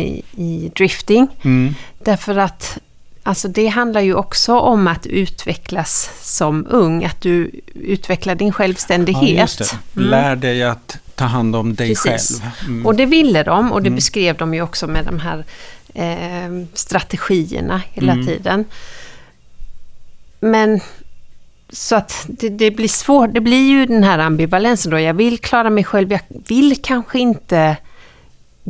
i, 0.00 0.22
i 0.36 0.70
drifting. 0.76 1.28
mm, 1.42 1.74
Därför 2.04 2.36
att 2.36 2.78
alltså 3.28 3.48
det 3.48 3.66
handlar 3.66 4.00
ju 4.00 4.14
också 4.14 4.58
om 4.58 4.86
att 4.88 5.06
utvecklas 5.06 6.10
som 6.22 6.66
ung, 6.70 7.04
att 7.04 7.20
du 7.20 7.50
utvecklar 7.74 8.34
din 8.34 8.48
ja, 8.48 8.52
självständighet. 8.52 9.58
det. 9.58 9.72
Mm. 10.00 10.10
Lär 10.10 10.36
dig 10.36 10.62
att 10.62 10.98
ta 11.14 11.24
hand 11.24 11.56
om 11.56 11.74
dig 11.74 11.88
Precis. 11.94 12.40
själv. 12.40 12.50
Mm. 12.66 12.86
Och 12.86 12.94
det 12.94 13.06
ville 13.06 13.42
de 13.42 13.72
och 13.72 13.82
det 13.82 13.88
Mm. 13.88 13.96
beskrev 13.96 14.36
de 14.36 14.54
ju 14.54 14.62
också 14.62 14.86
med 14.86 15.04
de 15.04 15.18
här 15.20 15.44
eh, 15.94 16.66
strategierna 16.74 17.82
hela 17.92 18.12
Mm. 18.12 18.26
tiden. 18.26 18.64
Men 20.40 20.80
så 21.70 21.96
att 21.96 22.26
det, 22.28 22.48
det 22.48 22.70
blir 22.70 22.88
svårt, 22.88 23.34
det 23.34 23.40
blir 23.40 23.68
ju 23.70 23.86
den 23.86 24.04
här 24.04 24.18
ambivalensen 24.18 24.90
då. 24.90 24.98
Jag 25.00 25.14
vill 25.14 25.38
klara 25.38 25.70
mig 25.70 25.84
själv, 25.84 26.12
jag 26.12 26.20
vill 26.28 26.76
kanske 26.82 27.18
inte 27.18 27.76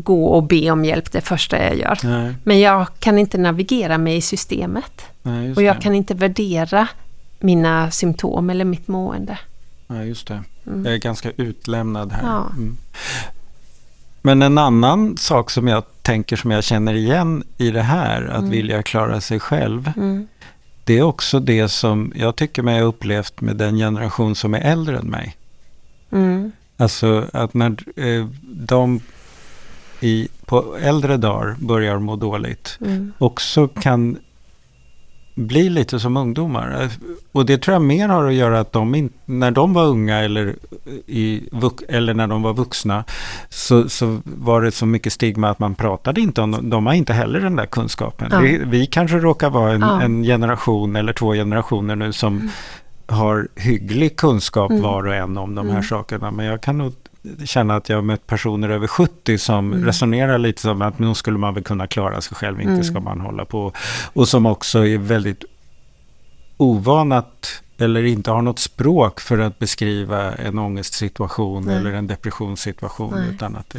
gå 0.03 0.27
och 0.29 0.43
be 0.43 0.71
om 0.71 0.85
hjälp 0.85 1.13
det 1.13 1.21
första 1.21 1.65
jag 1.65 1.77
gör. 1.77 1.99
Nej, 2.03 2.35
Men 2.45 2.61
jag 2.61 2.87
kan 2.99 3.19
inte 3.19 3.39
navigera 3.39 3.99
mig 3.99 4.17
i 4.17 4.21
systemet. 4.21 5.03
nej, 5.23 5.53
Och 5.55 5.63
jag 5.63 5.77
det. 5.77 5.81
kan 5.83 5.95
inte 5.95 6.15
värdera 6.15 6.89
mina 7.41 7.91
symptom 7.91 8.51
eller 8.51 8.65
mitt 8.65 8.89
mående. 8.89 9.39
Ja, 9.87 10.05
just 10.05 10.27
det. 10.29 10.43
Mm. 10.67 10.85
Jag 10.85 10.95
är 10.95 10.99
ganska 10.99 11.31
utlämnad 11.37 12.13
här. 12.13 12.23
Ja. 12.23 12.47
Mm. 12.57 12.77
Men 14.23 14.43
en 14.43 14.59
annan 14.59 15.17
sak 15.17 15.51
som 15.51 15.69
jag 15.69 15.83
tänker 16.03 16.37
som 16.37 16.51
jag 16.51 16.65
känner 16.65 16.95
igen 16.95 17.45
i 17.59 17.71
det 17.71 17.83
här, 17.83 18.23
att 18.27 18.39
Mm. 18.39 18.51
vilja 18.51 18.83
klara 18.83 19.21
sig 19.21 19.41
själv, 19.41 19.93
Mm. 19.97 20.29
det 20.85 20.99
är 20.99 21.03
också 21.03 21.41
det 21.41 21.69
som 21.69 22.13
jag 22.17 22.37
tycker 22.37 22.63
mig 22.63 22.81
ha 22.81 22.87
upplevt 22.87 23.41
med 23.41 23.57
den 23.57 23.77
generation 23.77 24.35
som 24.35 24.55
är 24.55 24.61
äldre 24.61 24.99
än 24.99 25.07
mig. 25.11 25.37
Mm. 26.13 26.53
Alltså 26.77 27.25
att 27.33 27.55
när 27.55 27.77
eh, 27.97 28.27
de 28.43 29.01
i, 30.01 30.29
på 30.47 30.77
äldre 30.81 31.17
dagar 31.17 31.57
börjar 31.59 31.99
må 31.99 32.17
dåligt 32.17 32.79
Mm. 32.81 33.13
också 33.19 33.69
kan 33.69 34.17
bli 35.35 35.69
lite 35.69 36.01
som 36.01 36.17
ungdomar. 36.17 36.89
Och 37.33 37.47
det 37.47 37.59
tror 37.59 37.73
jag 37.73 37.83
mer 37.83 38.09
har 38.09 38.27
att 38.29 38.35
göra 38.35 38.61
att 38.61 38.73
de 38.73 38.95
in, 38.95 39.11
när 39.25 39.51
de 39.51 39.73
var 39.75 39.85
unga 39.87 40.19
eller, 40.19 40.55
i, 41.07 41.43
eller 41.89 42.15
när 42.15 42.27
de 42.27 42.43
var 42.43 42.55
vuxna 42.55 43.05
så, 43.49 43.89
så 43.89 44.21
var 44.25 44.63
det 44.63 44.71
så 44.73 44.87
mycket 44.87 45.13
stigma 45.13 45.51
att 45.51 45.59
man 45.59 45.75
pratade 45.75 46.21
inte 46.21 46.41
om. 46.41 46.71
De 46.71 46.87
har 46.87 46.93
inte 46.95 47.13
heller 47.13 47.41
den 47.41 47.57
där 47.57 47.67
kunskapen. 47.67 48.29
Ja. 48.33 48.39
Vi, 48.41 48.61
vi 48.65 48.87
kanske 48.87 49.19
råkar 49.19 49.51
vara 49.51 49.73
en, 49.73 49.81
Ja. 49.81 49.95
Mm. 49.95 50.05
en 50.05 50.23
generation 50.23 50.97
eller 50.97 51.13
två 51.13 51.33
generationer 51.33 51.97
nu 51.97 52.13
som 52.13 52.51
har 53.07 53.49
hygglig 53.57 54.17
kunskap 54.17 54.71
Mm. 54.71 54.83
var 54.83 55.07
och 55.07 55.15
en 55.15 55.39
om 55.39 55.55
de 55.55 55.67
här 55.67 55.73
Mm. 55.73 55.83
sakerna. 55.85 56.31
Men 56.31 56.47
jag 56.47 56.61
kan 56.61 56.79
nog 56.79 56.93
känna 57.45 57.77
att 57.77 57.89
jag 57.89 57.97
har 57.97 58.03
mött 58.03 58.27
personer 58.27 58.69
över 58.69 58.87
70 58.87 59.39
som 59.39 59.73
Mm. 59.73 59.87
resonerar 59.87 60.39
lite 60.39 60.61
som 60.63 60.83
att 60.83 60.99
nu 60.99 61.15
skulle 61.15 61.39
man 61.39 61.55
väl 61.55 61.63
kunna 61.65 61.87
klara 61.87 62.21
sig 62.21 62.37
själv, 62.37 62.61
inte 62.61 62.73
Mm. 62.73 62.85
ska 62.85 63.01
man 63.01 63.21
hålla 63.21 63.45
på. 63.45 63.73
Och 64.13 64.29
som 64.29 64.47
också 64.47 64.87
är 64.87 64.99
väldigt 64.99 65.45
ovan 66.57 67.13
att, 67.13 67.63
eller 67.79 68.05
inte 68.05 68.31
har 68.31 68.43
något 68.43 68.59
språk 68.59 69.21
för 69.21 69.39
att 69.39 69.59
beskriva 69.59 70.33
en 70.35 70.59
ångestsituation 70.59 71.63
Nej. 71.65 71.77
eller 71.77 71.93
en 71.93 72.07
depressionssituation. 72.07 73.13
Nej. 73.17 73.29
Utan 73.35 73.57
att 73.57 73.71
det, 73.71 73.79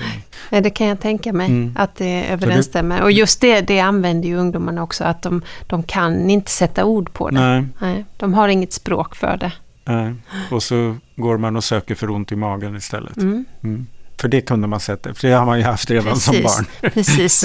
Nej, 0.49 0.61
det 0.61 0.69
kan 0.69 0.87
jag 0.87 0.99
tänka 0.99 1.33
mig 1.33 1.47
Mm. 1.47 1.73
att 1.77 1.95
det 1.95 2.25
överensstämmer. 2.29 3.01
Och 3.01 3.11
just 3.11 3.41
det, 3.41 3.61
det 3.61 3.79
använder 3.79 4.29
ju 4.29 4.35
ungdomarna 4.35 4.83
också, 4.83 5.03
att 5.03 5.21
de, 5.21 5.41
de 5.67 5.83
kan 5.83 6.29
inte 6.29 6.51
sätta 6.51 6.85
ord 6.85 7.13
på 7.13 7.29
det. 7.29 7.39
nej, 7.39 7.65
Nej, 7.79 8.05
de 8.17 8.33
har 8.33 8.47
inget 8.47 8.73
språk 8.73 9.15
för 9.15 9.37
det. 9.37 9.51
Nej. 9.89 10.13
Och 10.51 10.63
så 10.63 10.95
går 11.15 11.37
man 11.37 11.55
och 11.55 11.63
söker 11.63 11.95
för 11.95 12.09
ont 12.09 12.31
i 12.31 12.35
magen 12.35 12.75
istället. 12.75 13.17
Mm. 13.17 13.45
Mm. 13.63 13.87
För 14.21 14.27
det 14.27 14.41
kunde 14.41 14.67
man 14.67 14.79
sätta, 14.79 15.13
för 15.13 15.27
det 15.27 15.33
har 15.33 15.45
man 15.45 15.57
ju 15.57 15.63
haft 15.63 15.89
redan 15.91 16.15
som 16.19 16.33
Precis. 16.35 16.57
barn. 16.57 16.91
Precis, 16.93 17.43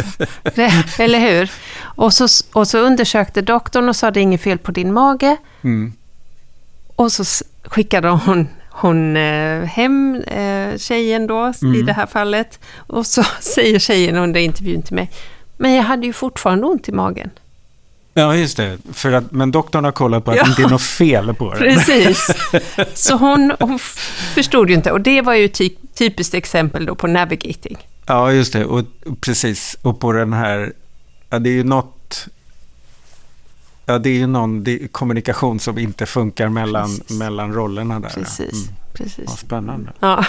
eller 0.98 1.18
hur? 1.20 1.50
Och 1.80 2.12
så, 2.12 2.26
och 2.52 2.68
så 2.68 2.78
undersökte 2.78 3.42
doktorn 3.42 3.88
och 3.88 3.96
sa 3.96 4.10
det 4.10 4.20
är 4.20 4.22
inget 4.22 4.40
fel 4.40 4.58
på 4.58 4.72
din 4.72 4.92
mage. 4.92 5.36
Mm. 5.62 5.92
Och 6.96 7.12
så 7.12 7.44
skickade 7.64 8.08
hon, 8.08 8.48
hon 8.70 9.16
eh, 9.16 9.62
hem 9.64 10.16
eh, 10.26 10.76
tjejen 10.78 11.26
då, 11.26 11.52
i 11.62 11.64
Mm. 11.64 11.86
det 11.86 11.92
här 11.92 12.06
fallet. 12.06 12.58
Och 12.76 13.06
så 13.06 13.22
säger 13.40 13.78
tjejen 13.78 14.16
under 14.16 14.40
intervjun 14.40 14.82
till 14.82 14.94
mig, 14.94 15.10
men 15.56 15.72
jag 15.74 15.82
hade 15.82 16.06
ju 16.06 16.12
fortfarande 16.12 16.66
ont 16.66 16.88
i 16.88 16.92
magen. 16.92 17.30
Ja, 18.14 18.36
just 18.36 18.56
det. 18.56 18.78
För 18.92 19.12
att, 19.12 19.32
men 19.32 19.50
doktorn 19.50 19.84
har 19.84 19.92
kollat 19.92 20.24
på 20.24 20.30
att 20.30 20.36
Ja. 20.36 20.42
det 20.44 20.48
inte 20.50 20.62
är 20.62 20.68
något 20.68 20.82
fel 20.82 21.34
på 21.34 21.52
det. 21.54 21.58
Precis. 21.58 22.30
Så 22.94 23.16
hon, 23.16 23.52
hon 23.60 23.78
förstod 24.34 24.68
ju 24.70 24.74
inte. 24.76 24.90
Och 24.92 25.00
det 25.00 25.20
var 25.20 25.34
ju 25.34 25.48
ty, 25.48 25.70
typiskt 25.94 26.34
exempel 26.34 26.86
då 26.86 26.94
på 26.94 27.06
navigating. 27.06 27.78
Ja, 28.06 28.32
just 28.32 28.52
det. 28.52 28.64
Och, 28.64 28.84
precis. 29.20 29.76
Och 29.82 30.00
på 30.00 30.12
den 30.12 30.32
här... 30.32 30.72
Ja, 31.30 31.38
det 31.38 31.50
är 31.50 31.54
ju 31.54 31.64
något... 31.64 32.26
Ja, 33.86 33.98
det 33.98 34.08
är 34.10 34.14
ju 34.14 34.26
någon 34.26 34.64
det 34.64 34.92
kommunikation 34.92 35.60
som 35.60 35.78
inte 35.78 36.06
funkar 36.06 36.48
mellan, 36.48 36.96
Precis. 36.98 37.18
mellan 37.18 37.52
rollerna 37.54 38.00
där. 38.00 38.08
Precis. 38.08 38.52
Mm. 38.52 38.74
Precis. 38.92 39.24
Ja, 39.26 39.32
spännande. 39.36 39.92
Ja. 40.00 40.24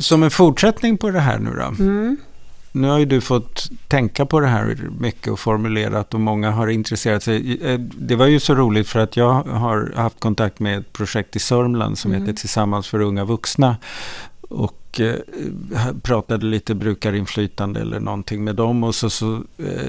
Som 0.00 0.22
en 0.22 0.30
fortsättning 0.30 0.98
på 0.98 1.10
det 1.10 1.20
här 1.20 1.38
nu 1.38 1.50
då. 1.50 1.82
Mm. 1.84 2.16
Nu 2.72 2.88
har 2.88 2.98
ju 2.98 3.04
du 3.04 3.20
fått 3.20 3.70
tänka 3.88 4.26
på 4.26 4.40
det 4.40 4.46
här 4.46 4.78
mycket 5.00 5.28
och 5.32 5.38
formulerat 5.40 6.14
och 6.14 6.20
många 6.20 6.50
har 6.50 6.68
intresserat 6.68 7.22
sig. 7.22 7.58
Eh, 7.62 7.78
Det 7.80 8.16
var 8.16 8.26
ju 8.26 8.40
så 8.40 8.54
roligt 8.54 8.88
för 8.88 9.00
att 9.00 9.16
jag 9.16 9.32
har 9.42 9.92
haft 9.96 10.20
kontakt 10.20 10.60
med 10.60 10.78
ett 10.78 10.92
projekt 10.92 11.36
i 11.36 11.38
Sörmland 11.38 11.98
som 11.98 12.10
Mm. 12.10 12.22
heter 12.22 12.40
Tillsammans 12.40 12.88
för 12.88 13.00
unga 13.00 13.24
vuxna. 13.24 13.76
Och 14.40 15.00
eh, 15.00 15.14
pratade 16.02 16.46
lite 16.46 16.74
brukarinflytande 16.74 17.80
eller 17.80 18.00
någonting 18.00 18.44
med 18.44 18.56
dem 18.56 18.84
och 18.84 18.94
så, 18.94 19.10
så, 19.10 19.34
eh, 19.58 19.88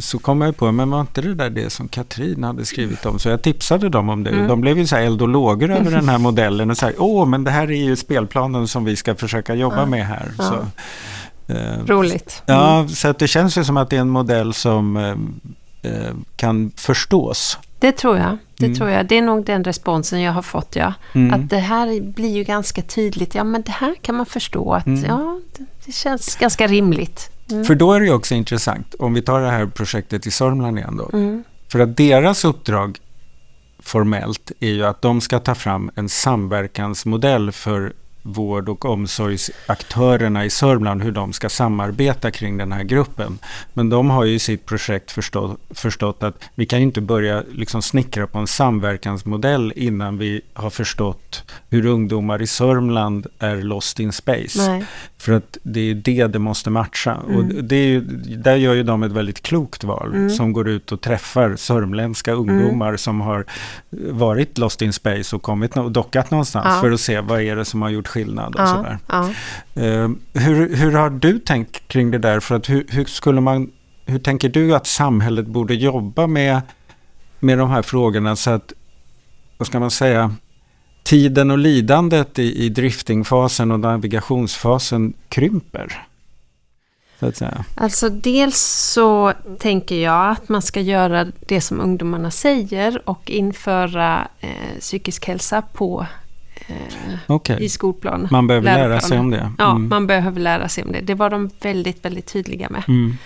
så 0.00 0.18
kom 0.18 0.40
jag 0.40 0.56
på, 0.56 0.72
men 0.72 0.90
var 0.90 1.00
inte 1.00 1.20
det 1.20 1.34
där 1.34 1.50
det 1.50 1.70
som 1.70 1.88
Katrin 1.88 2.44
hade 2.44 2.64
skrivit 2.64 3.06
om? 3.06 3.18
Så 3.18 3.28
jag 3.28 3.42
tipsade 3.42 3.88
dem 3.88 4.08
om 4.08 4.24
det. 4.24 4.30
Mm. 4.30 4.48
De 4.48 4.60
blev 4.60 4.78
ju 4.78 4.86
så 4.86 4.96
här 4.96 5.02
eld 5.02 5.22
och 5.22 5.28
lågor 5.28 5.70
över 5.70 5.90
den 5.90 6.08
här 6.08 6.18
modellen 6.28 6.70
och 6.70 6.76
sa, 6.76 6.90
åh, 6.98 7.26
men 7.26 7.44
det 7.44 7.50
här 7.50 7.70
är 7.70 7.84
ju 7.84 7.96
spelplanen 7.96 8.68
som 8.68 8.84
vi 8.84 8.96
ska 8.96 9.14
försöka 9.14 9.54
jobba 9.54 9.86
med 9.86 10.06
här. 10.06 10.32
Så, 10.38 10.54
eh, 11.52 11.84
Roligt. 11.86 12.42
Ja, 12.46 12.88
så 12.88 13.08
att 13.08 13.18
det 13.18 13.28
känns 13.28 13.58
ju 13.58 13.64
som 13.64 13.76
att 13.76 13.90
det 13.90 13.96
är 13.96 14.00
en 14.00 14.10
modell 14.10 14.54
som 14.54 14.96
eh, 14.96 15.10
eh, 15.92 16.14
kan 16.36 16.72
förstås. 16.76 17.58
Det 17.78 17.92
tror 17.92 18.16
jag. 18.18 18.38
Det 18.56 18.66
Mm. 18.66 18.78
tror 18.78 18.90
jag. 18.90 19.06
Det 19.08 19.18
är 19.18 19.22
nog 19.22 19.44
den 19.44 19.64
responsen 19.64 20.20
jag 20.20 20.32
har 20.32 20.42
fått, 20.42 20.76
ja. 20.76 20.94
Mm. 21.12 21.34
Att 21.34 21.50
det 21.50 21.58
här 21.58 22.00
blir 22.00 22.28
ju 22.36 22.44
ganska 22.44 22.82
tydligt. 22.82 23.34
Ja, 23.34 23.44
men 23.44 23.62
det 23.62 23.70
här 23.72 23.94
kan 24.02 24.14
man 24.14 24.26
förstå 24.26 24.72
att 24.74 24.86
Mm. 24.86 25.04
ja, 25.04 25.40
det, 25.58 25.64
det 25.86 25.92
känns 25.92 26.36
ganska 26.36 26.66
rimligt. 26.66 27.30
Mm. 27.50 27.64
För 27.64 27.74
då 27.74 27.92
är 27.92 28.00
det 28.00 28.06
ju 28.06 28.12
också 28.12 28.34
intressant, 28.34 28.94
om 28.98 29.14
vi 29.14 29.22
tar 29.22 29.40
det 29.40 29.50
här 29.50 29.66
projektet 29.66 30.26
i 30.26 30.30
Sörmland 30.30 30.78
igen 30.78 30.96
då. 30.96 31.18
Mm. 31.18 31.44
För 31.68 31.80
att 31.80 31.96
deras 31.96 32.44
uppdrag 32.44 32.98
formellt 33.78 34.52
är 34.60 34.70
ju 34.70 34.84
att 34.86 35.02
de 35.02 35.20
ska 35.20 35.38
ta 35.38 35.54
fram 35.54 35.90
en 35.94 36.08
samverkansmodell 36.08 37.52
för 37.52 37.92
vård 38.22 38.68
och 38.68 38.84
omsorgsaktörerna 38.84 40.44
i 40.44 40.50
Sörmland, 40.50 41.02
hur 41.02 41.12
de 41.12 41.32
ska 41.32 41.48
samarbeta 41.48 42.30
kring 42.30 42.56
den 42.56 42.72
här 42.72 42.82
gruppen. 42.82 43.38
Men 43.74 43.90
de 43.90 44.10
har 44.10 44.24
ju 44.24 44.34
i 44.34 44.38
sitt 44.38 44.66
projekt 44.66 45.10
förstå, 45.10 45.56
förstått 45.70 46.22
att 46.22 46.42
vi 46.54 46.66
kan 46.66 46.78
ju 46.78 46.84
inte 46.84 47.00
börja 47.00 47.42
liksom 47.52 47.82
snickra 47.82 48.26
på 48.26 48.38
en 48.38 48.46
samverkansmodell 48.46 49.72
innan 49.76 50.18
vi 50.18 50.40
har 50.54 50.70
förstått 50.70 51.44
hur 51.68 51.86
ungdomar 51.86 52.42
i 52.42 52.46
Sörmland 52.46 53.26
är 53.38 53.56
lost 53.56 54.00
in 54.00 54.12
space. 54.12 54.70
Nej. 54.70 54.84
För 55.18 55.32
att 55.32 55.58
det 55.62 55.80
är 55.90 55.94
det 55.94 56.26
det 56.26 56.38
måste 56.38 56.70
matcha. 56.70 57.14
Och 57.16 57.30
Mm. 57.40 57.68
det 57.68 57.76
är 57.76 57.86
ju, 57.86 58.00
där 58.36 58.56
gör 58.56 58.74
ju 58.74 58.82
de 58.82 59.02
ett 59.02 59.12
väldigt 59.12 59.42
klokt 59.42 59.84
val 59.84 60.14
Mm. 60.14 60.30
som 60.30 60.52
går 60.52 60.68
ut 60.68 60.92
och 60.92 61.00
träffar 61.00 61.56
sörmländska 61.56 62.32
ungdomar 62.32 62.96
som 62.96 63.20
har 63.20 63.44
varit 64.10 64.58
lost 64.58 64.82
in 64.82 64.92
space 64.92 65.36
och 65.36 65.42
kommit 65.42 65.76
och 65.76 65.92
dockat 65.92 66.30
någonstans 66.30 66.66
Ja. 66.68 66.80
för 66.80 66.90
att 66.90 67.00
se 67.00 67.20
vad 67.20 67.40
är 67.40 67.56
det 67.56 67.64
som 67.64 67.82
har 67.82 67.88
gjort 67.88 68.08
skillnad 68.10 68.54
och 68.54 68.60
Ja, 68.60 68.66
sådär. 68.66 68.98
ja. 69.06 69.30
Eh, 69.82 70.08
hur, 70.42 70.76
hur 70.76 70.92
har 70.92 71.10
du 71.10 71.38
tänkt 71.38 71.88
kring 71.88 72.10
det 72.10 72.18
där? 72.18 72.40
För 72.40 72.54
att 72.54 72.68
hur, 72.68 72.86
hur 72.88 73.04
skulle 73.04 73.40
man, 73.40 73.70
hur 74.06 74.18
tänker 74.18 74.48
du 74.48 74.74
att 74.74 74.86
samhället 74.86 75.46
borde 75.46 75.74
jobba 75.74 76.26
med, 76.26 76.60
med 77.40 77.58
de 77.58 77.70
här 77.70 77.82
frågorna 77.82 78.36
så 78.36 78.50
att, 78.50 78.72
vad 79.58 79.66
ska 79.66 79.80
man 79.80 79.90
säga, 79.90 80.34
tiden 81.02 81.50
och 81.50 81.58
lidandet 81.58 82.38
i, 82.38 82.64
i 82.64 82.68
driftingfasen 82.68 83.70
och 83.70 83.80
navigationsfasen 83.80 85.12
krymper? 85.28 86.06
Alltså 87.74 88.08
dels 88.08 88.60
så 88.94 89.32
tänker 89.58 89.96
jag 89.96 90.30
att 90.30 90.48
man 90.48 90.62
ska 90.62 90.80
göra 90.80 91.26
det 91.40 91.60
som 91.60 91.80
ungdomarna 91.80 92.30
säger 92.30 93.08
och 93.08 93.30
införa 93.30 94.28
eh, 94.40 94.78
psykisk 94.80 95.26
hälsa 95.26 95.62
på 95.62 96.06
eh, 96.68 96.74
Okej, 97.26 97.64
i 97.64 97.68
skolplanen. 97.68 98.28
man 98.30 98.46
behöver 98.46 98.64
lära 98.64 98.76
läroplanen. 98.76 99.02
sig 99.08 99.18
om 99.18 99.30
det. 99.30 99.52
Ja, 99.58 99.70
Mm. 99.70 99.88
man 99.88 100.06
behöver 100.06 100.40
lära 100.40 100.68
sig 100.68 100.84
om 100.84 100.92
det. 100.92 101.00
Det 101.00 101.14
var 101.14 101.30
de 101.30 101.50
väldigt, 101.62 102.04
väldigt 102.04 102.26
tydliga 102.26 102.68
med. 102.70 102.82
Mm. 102.88 103.16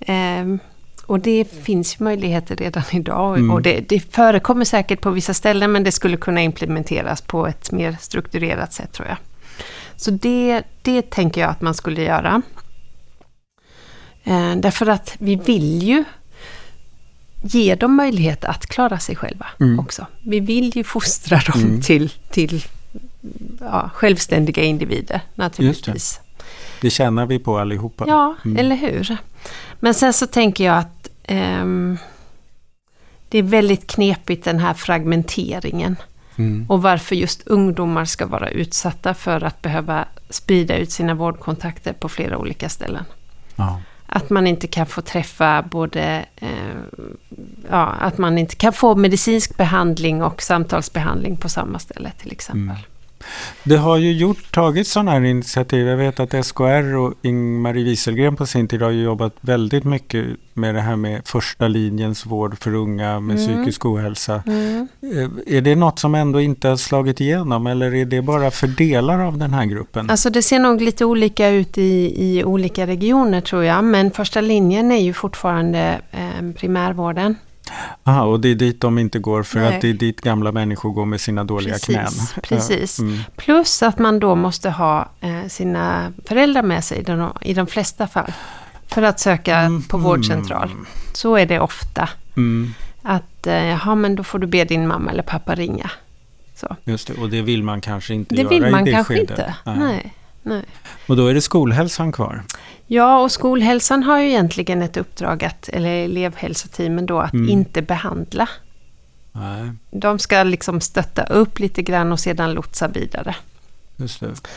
Ehm, 0.00 0.58
och 1.06 1.20
det 1.20 1.44
finns 1.64 1.98
möjligheter 2.00 2.56
redan 2.56 2.82
idag. 2.92 3.38
Mm. 3.38 3.50
Och 3.50 3.62
det, 3.62 3.80
det 3.88 4.00
förekommer 4.14 4.64
säkert 4.64 5.00
på 5.00 5.10
vissa 5.10 5.34
ställen 5.34 5.72
men 5.72 5.84
det 5.84 5.92
skulle 5.92 6.16
kunna 6.16 6.42
implementeras 6.42 7.20
på 7.22 7.46
ett 7.46 7.72
mer 7.72 7.96
strukturerat 8.00 8.72
sätt 8.72 8.92
tror 8.92 9.08
jag. 9.08 9.16
Så 9.96 10.10
det, 10.10 10.62
det 10.82 11.10
tänker 11.10 11.40
jag 11.40 11.50
att 11.50 11.60
man 11.60 11.74
skulle 11.74 12.02
göra. 12.02 12.42
Ehm, 14.24 14.60
därför 14.60 14.86
att 14.86 15.14
vi 15.18 15.36
vill 15.36 15.82
ju 15.82 16.04
ge 17.42 17.74
dem 17.74 17.94
möjlighet 17.96 18.44
att 18.44 18.66
klara 18.66 18.98
sig 18.98 19.16
själva 19.16 19.46
Mm. 19.60 19.78
också. 19.80 20.06
Vi 20.22 20.40
vill 20.40 20.76
ju 20.76 20.84
fostra 20.84 21.38
dem 21.52 21.60
Mm. 21.62 21.80
till, 21.80 22.08
till 22.30 22.64
ja, 23.60 23.90
självständiga 23.94 24.62
individer 24.62 25.20
naturligtvis. 25.34 26.20
Det 26.80 26.90
tjänar 26.90 27.26
vi 27.26 27.38
på 27.38 27.58
allihopa. 27.58 28.04
Ja, 28.08 28.34
Mm. 28.44 28.56
eller 28.56 28.76
hur? 28.76 29.16
Men 29.80 29.94
sen 29.94 30.12
så 30.12 30.26
tänker 30.26 30.64
jag 30.64 30.78
att 30.78 31.08
ehm, 31.24 31.98
det 33.28 33.38
är 33.38 33.42
väldigt 33.42 33.86
knepigt 33.86 34.44
den 34.44 34.58
här 34.58 34.74
fragmenteringen. 34.74 35.96
Mm. 36.36 36.66
Och 36.68 36.82
varför 36.82 37.16
just 37.16 37.46
ungdomar 37.46 38.04
ska 38.04 38.26
vara 38.26 38.48
utsatta 38.50 39.14
för 39.14 39.44
att 39.44 39.62
behöva 39.62 40.04
sprida 40.30 40.76
ut 40.76 40.90
sina 40.92 41.14
vårdkontakter 41.14 41.92
på 41.92 42.08
flera 42.08 42.38
olika 42.38 42.68
ställen. 42.68 43.04
Ja. 43.56 43.80
Att 44.06 44.30
man 44.30 44.46
inte 44.46 44.66
kan 44.66 44.86
få 44.86 45.00
träffa 45.02 45.62
både, 45.62 46.24
eh, 46.36 46.48
ja, 47.70 47.84
att 47.86 48.18
man 48.18 48.38
inte 48.38 48.56
kan 48.56 48.72
få 48.72 48.94
medicinsk 48.96 49.56
behandling 49.56 50.22
och 50.22 50.42
samtalsbehandling 50.42 51.36
på 51.36 51.48
samma 51.48 51.78
ställe 51.78 52.12
till 52.20 52.32
exempel. 52.32 52.62
Mm. 52.62 52.76
Det 53.64 53.76
har 53.76 53.96
ju 53.96 54.12
gjort, 54.12 54.52
tagit 54.52 54.86
sådana 54.86 55.10
här 55.10 55.24
initiativ. 55.24 55.86
Jag 55.86 55.96
vet 55.96 56.20
att 56.20 56.46
SKR 56.46 56.96
och 56.96 57.14
Ing-Marie 57.22 57.84
Wieselgren 57.84 58.36
på 58.36 58.46
sin 58.46 58.68
tid 58.68 58.82
har 58.82 58.90
jobbat 58.90 59.32
väldigt 59.40 59.84
mycket 59.84 60.26
med 60.54 60.74
det 60.74 60.80
här 60.80 60.96
med 60.96 61.20
första 61.24 61.68
linjens 61.68 62.26
vård 62.26 62.58
för 62.58 62.74
unga 62.74 63.20
med 63.20 63.38
Mm. 63.38 63.46
psykisk 63.56 63.84
ohälsa. 63.86 64.42
Mm. 64.46 64.88
Eh, 65.02 65.56
Är 65.56 65.60
det 65.60 65.74
något 65.76 65.98
som 65.98 66.14
ändå 66.14 66.40
inte 66.40 66.68
har 66.68 66.76
slagit 66.76 67.20
igenom 67.20 67.66
eller 67.66 67.94
är 67.94 68.04
det 68.04 68.22
bara 68.22 68.50
för 68.50 68.66
delar 68.66 69.20
av 69.20 69.38
den 69.38 69.54
här 69.54 69.64
gruppen? 69.64 70.10
Alltså 70.10 70.30
det 70.30 70.42
ser 70.42 70.58
nog 70.58 70.80
lite 70.82 71.04
olika 71.04 71.48
ut 71.48 71.78
i, 71.78 72.14
i 72.16 72.44
olika 72.44 72.86
regioner 72.86 73.40
tror 73.40 73.64
jag. 73.64 73.84
Men 73.84 74.10
första 74.10 74.40
linjen 74.40 74.92
är 74.92 75.00
ju 75.02 75.12
fortfarande 75.12 76.00
eh, 76.10 76.52
primärvården. 76.56 77.34
Aha, 78.04 78.22
och 78.22 78.40
det 78.40 78.48
är 78.48 78.54
dit 78.54 78.80
de 78.80 78.98
inte 78.98 79.18
går 79.18 79.42
för 79.42 79.60
Nej. 79.60 79.74
att 79.76 79.82
det 79.82 79.88
är 79.88 79.92
dit 79.92 80.20
gamla 80.20 80.52
människor 80.52 80.90
går 80.92 81.04
med 81.06 81.20
sina 81.20 81.44
dåliga 81.44 81.72
Precis, 81.74 81.86
knän. 81.86 82.42
precis. 82.42 82.98
Mm. 82.98 83.18
Plus 83.36 83.82
att 83.82 83.98
man 83.98 84.18
då 84.20 84.34
måste 84.34 84.70
ha 84.70 85.08
eh, 85.20 85.46
sina 85.48 86.12
föräldrar 86.24 86.62
med 86.62 86.84
sig 86.84 86.98
i 86.98 87.02
de, 87.02 87.32
i 87.40 87.54
flesta 87.66 88.06
fall. 88.06 88.32
För 88.86 89.02
att 89.02 89.20
söka 89.20 89.70
på 89.88 89.98
vårdcentral. 89.98 90.70
Så 91.14 91.36
är 91.36 91.46
det 91.46 91.60
ofta. 91.60 92.08
Mm, 92.36 92.74
Att 93.02 93.46
eh, 93.46 93.64
jaha, 93.66 93.94
men 93.94 94.14
då 94.16 94.24
får 94.24 94.38
du 94.38 94.46
be 94.46 94.64
din 94.64 94.86
mamma 94.86 95.10
eller 95.10 95.22
pappa 95.22 95.54
ringa. 95.54 95.90
Så. 96.54 96.76
just 96.84 97.08
det, 97.08 97.14
och 97.14 97.30
det 97.30 97.42
vill 97.42 97.62
man 97.62 97.80
kanske 97.80 98.14
inte 98.14 98.34
Det 98.34 98.40
göra 98.42 98.48
vill 98.50 98.70
man 98.70 98.82
i 98.82 98.90
det 98.90 98.96
kanske 98.96 99.14
skedet. 99.14 99.30
inte. 99.30 99.54
Nej. 99.64 99.76
Nej. 99.78 100.14
Nej. 100.42 100.64
Och 101.06 101.16
då 101.16 101.26
är 101.26 101.34
det 101.34 101.40
skolhälsan 101.40 102.12
kvar. 102.12 102.42
Ja, 102.90 103.20
och 103.20 103.32
skolhälsan 103.32 104.02
har 104.02 104.18
ju 104.18 104.28
egentligen 104.28 104.82
ett 104.82 104.96
uppdrag, 104.96 105.44
att, 105.44 105.68
eller 105.68 105.88
elevhälsoteamen 106.04 107.06
då, 107.06 107.20
att 107.20 107.32
Mm. 107.32 107.48
inte 107.48 107.82
behandla. 107.82 108.48
Nej, 109.32 109.70
De 109.90 110.18
ska 110.18 110.42
liksom 110.42 110.80
stötta 110.80 111.22
upp 111.22 111.58
lite 111.58 111.82
grann 111.82 112.12
och 112.12 112.20
sedan 112.20 112.52
lotsa 112.52 112.88
vidare. 112.88 113.34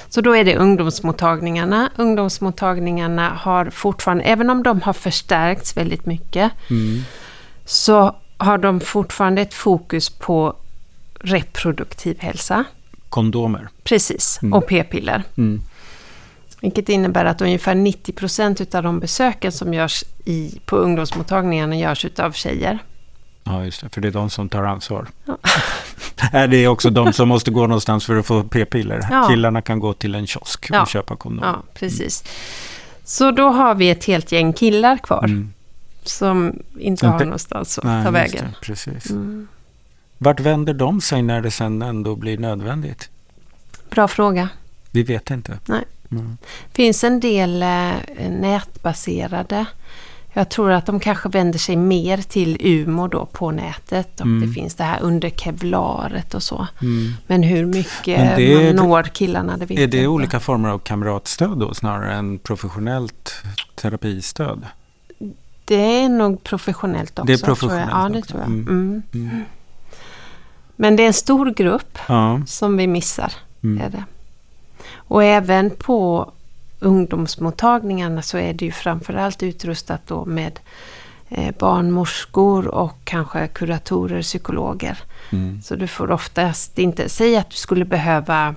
Så 0.09 0.21
då 0.21 0.35
är 0.35 0.43
det 0.43 0.57
ungdomsmottagningarna. 0.57 1.89
Ungdomsmottagningarna 1.95 3.29
har 3.29 3.69
fortfarande, 3.69 4.23
även 4.23 4.49
om 4.49 4.63
de 4.63 4.81
har 4.81 4.93
förstärkts 4.93 5.77
väldigt 5.77 6.05
mycket, 6.05 6.51
Mm. 6.69 7.01
så 7.65 8.15
har 8.37 8.57
de 8.57 8.79
fortfarande 8.79 9.41
ett 9.41 9.53
fokus 9.53 10.09
på 10.09 10.55
reproduktiv 11.19 12.19
hälsa. 12.19 12.63
Kondomer. 13.09 13.67
Precis, 13.83 14.39
Mm. 14.41 14.53
och 14.53 14.67
p-piller. 14.67 15.23
Mm. 15.37 15.61
Vilket 16.61 16.89
innebär 16.89 17.25
att 17.25 17.41
ungefär 17.41 17.75
90% 17.75 18.75
av 18.75 18.83
de 18.83 18.99
besöken 18.99 19.51
som 19.51 19.73
görs 19.73 20.03
i, 20.25 20.59
på 20.65 20.75
ungdomsmottagningarna 20.77 21.75
görs 21.75 22.05
utav 22.05 22.31
tjejer. 22.31 22.79
Ja, 23.43 23.65
just 23.65 23.81
det. 23.81 23.89
För 23.89 24.01
det 24.01 24.07
är 24.07 24.11
de 24.11 24.29
som 24.29 24.49
tar 24.49 24.63
ansvar. 24.63 25.07
Ja. 25.25 25.37
Det 26.47 26.57
är 26.57 26.67
också 26.67 26.89
de 26.89 27.13
som 27.13 27.27
måste 27.27 27.51
gå 27.51 27.61
någonstans 27.67 28.05
för 28.05 28.15
att 28.15 28.25
få 28.25 28.43
p-piller. 28.43 29.07
Ja. 29.11 29.27
Killarna 29.29 29.61
kan 29.61 29.79
gå 29.79 29.93
till 29.93 30.15
en 30.15 30.27
kiosk 30.27 30.67
Ja. 30.69 30.81
och 30.81 30.87
köpa 30.87 31.15
kondomer. 31.15 31.47
Ja, 31.47 31.63
precis. 31.73 32.23
Så 33.03 33.31
då 33.31 33.49
har 33.49 33.75
vi 33.75 33.89
ett 33.89 34.05
helt 34.05 34.31
gäng 34.31 34.53
killar 34.53 34.97
kvar 34.97 35.23
Mm. 35.25 35.53
som 36.03 36.59
inte 36.79 37.07
har 37.07 37.19
någonstans 37.25 37.77
att 37.77 37.83
Nej, 37.83 38.03
ta 38.05 38.11
vägen. 38.11 38.45
det, 38.45 38.65
precis. 38.65 39.09
Mm. 39.09 39.47
Vart 40.17 40.39
vänder 40.39 40.73
de 40.73 41.01
sig 41.01 41.21
när 41.21 41.41
det 41.41 41.51
sen 41.51 41.81
ändå 41.81 42.15
blir 42.15 42.37
nödvändigt? 42.37 43.09
Bra 43.89 44.07
fråga. 44.07 44.49
Vi 44.91 45.03
vet 45.03 45.31
inte. 45.31 45.59
Nej. 45.65 45.83
Mm. 46.11 46.37
finns 46.73 47.03
en 47.03 47.19
del 47.19 47.63
eh, 47.63 47.91
nätbaserade. 48.29 49.65
Jag 50.33 50.49
tror 50.49 50.71
att 50.71 50.85
de 50.85 50.99
kanske 50.99 51.29
vänder 51.29 51.59
sig 51.59 51.75
mer 51.75 52.17
till 52.17 52.57
UMO 52.61 53.07
då 53.07 53.25
på 53.25 53.51
nätet. 53.51 54.19
Och 54.19 54.25
Mm. 54.25 54.47
det 54.47 54.53
finns 54.53 54.75
det 54.75 54.83
här 54.83 55.01
under 55.01 55.29
kevlaret 55.29 56.33
och 56.33 56.43
så. 56.43 56.67
Mm. 56.81 57.13
Men 57.27 57.43
hur 57.43 57.65
mycket 57.65 58.19
Men 58.19 58.35
det 58.37 58.53
är- 58.53 58.73
man 58.73 58.85
når 58.87 59.03
killarna, 59.03 59.57
det 59.57 59.65
vet 59.65 59.77
Är 59.77 59.81
jag 59.81 59.91
det 59.91 59.97
inte. 59.97 60.07
olika 60.07 60.39
former 60.39 60.69
av 60.69 60.79
kamratstöd 60.79 61.57
då 61.59 61.73
snarare 61.73 62.13
än 62.13 62.39
professionellt 62.39 63.33
terapistöd? 63.75 64.65
Det 65.65 65.75
är 66.03 66.09
nog 66.09 66.43
professionellt 66.43 67.19
också. 67.19 67.23
Det 67.27 67.33
är 67.33 67.37
tror 67.37 67.49
jag. 67.49 67.57
professionellt 67.59 67.91
Ja, 67.93 68.09
det 68.09 68.19
också. 68.19 68.29
tror 68.31 68.41
jag. 68.41 68.47
Mm. 68.51 68.67
Mm. 68.69 69.03
Mm. 69.13 69.43
Men 70.75 70.95
det 70.95 71.03
är 71.03 71.07
en 71.07 71.13
stor 71.13 71.45
grupp 71.53 71.97
Ja. 72.07 72.41
som 72.47 72.77
vi 72.77 72.87
missar. 72.87 73.33
Är 73.63 73.89
det. 73.89 74.03
Och 74.93 75.23
även 75.23 75.69
på 75.69 76.31
ungdomsmottagningarna 76.79 78.21
så 78.21 78.37
är 78.37 78.53
det 78.53 78.65
ju 78.65 78.71
framförallt 78.71 79.43
utrustat 79.43 80.01
då 80.07 80.25
med 80.25 80.59
eh, 81.29 81.55
barnmorskor 81.59 82.67
och 82.67 82.97
kanske 83.03 83.47
kuratorer, 83.47 84.21
psykologer. 84.21 84.99
Mm. 85.31 85.61
Så 85.61 85.75
du 85.75 85.87
får 85.87 86.11
oftast 86.11 86.79
inte 86.79 87.09
säga 87.09 87.39
att 87.39 87.49
du 87.49 87.55
skulle 87.55 87.85
behöva 87.85 88.55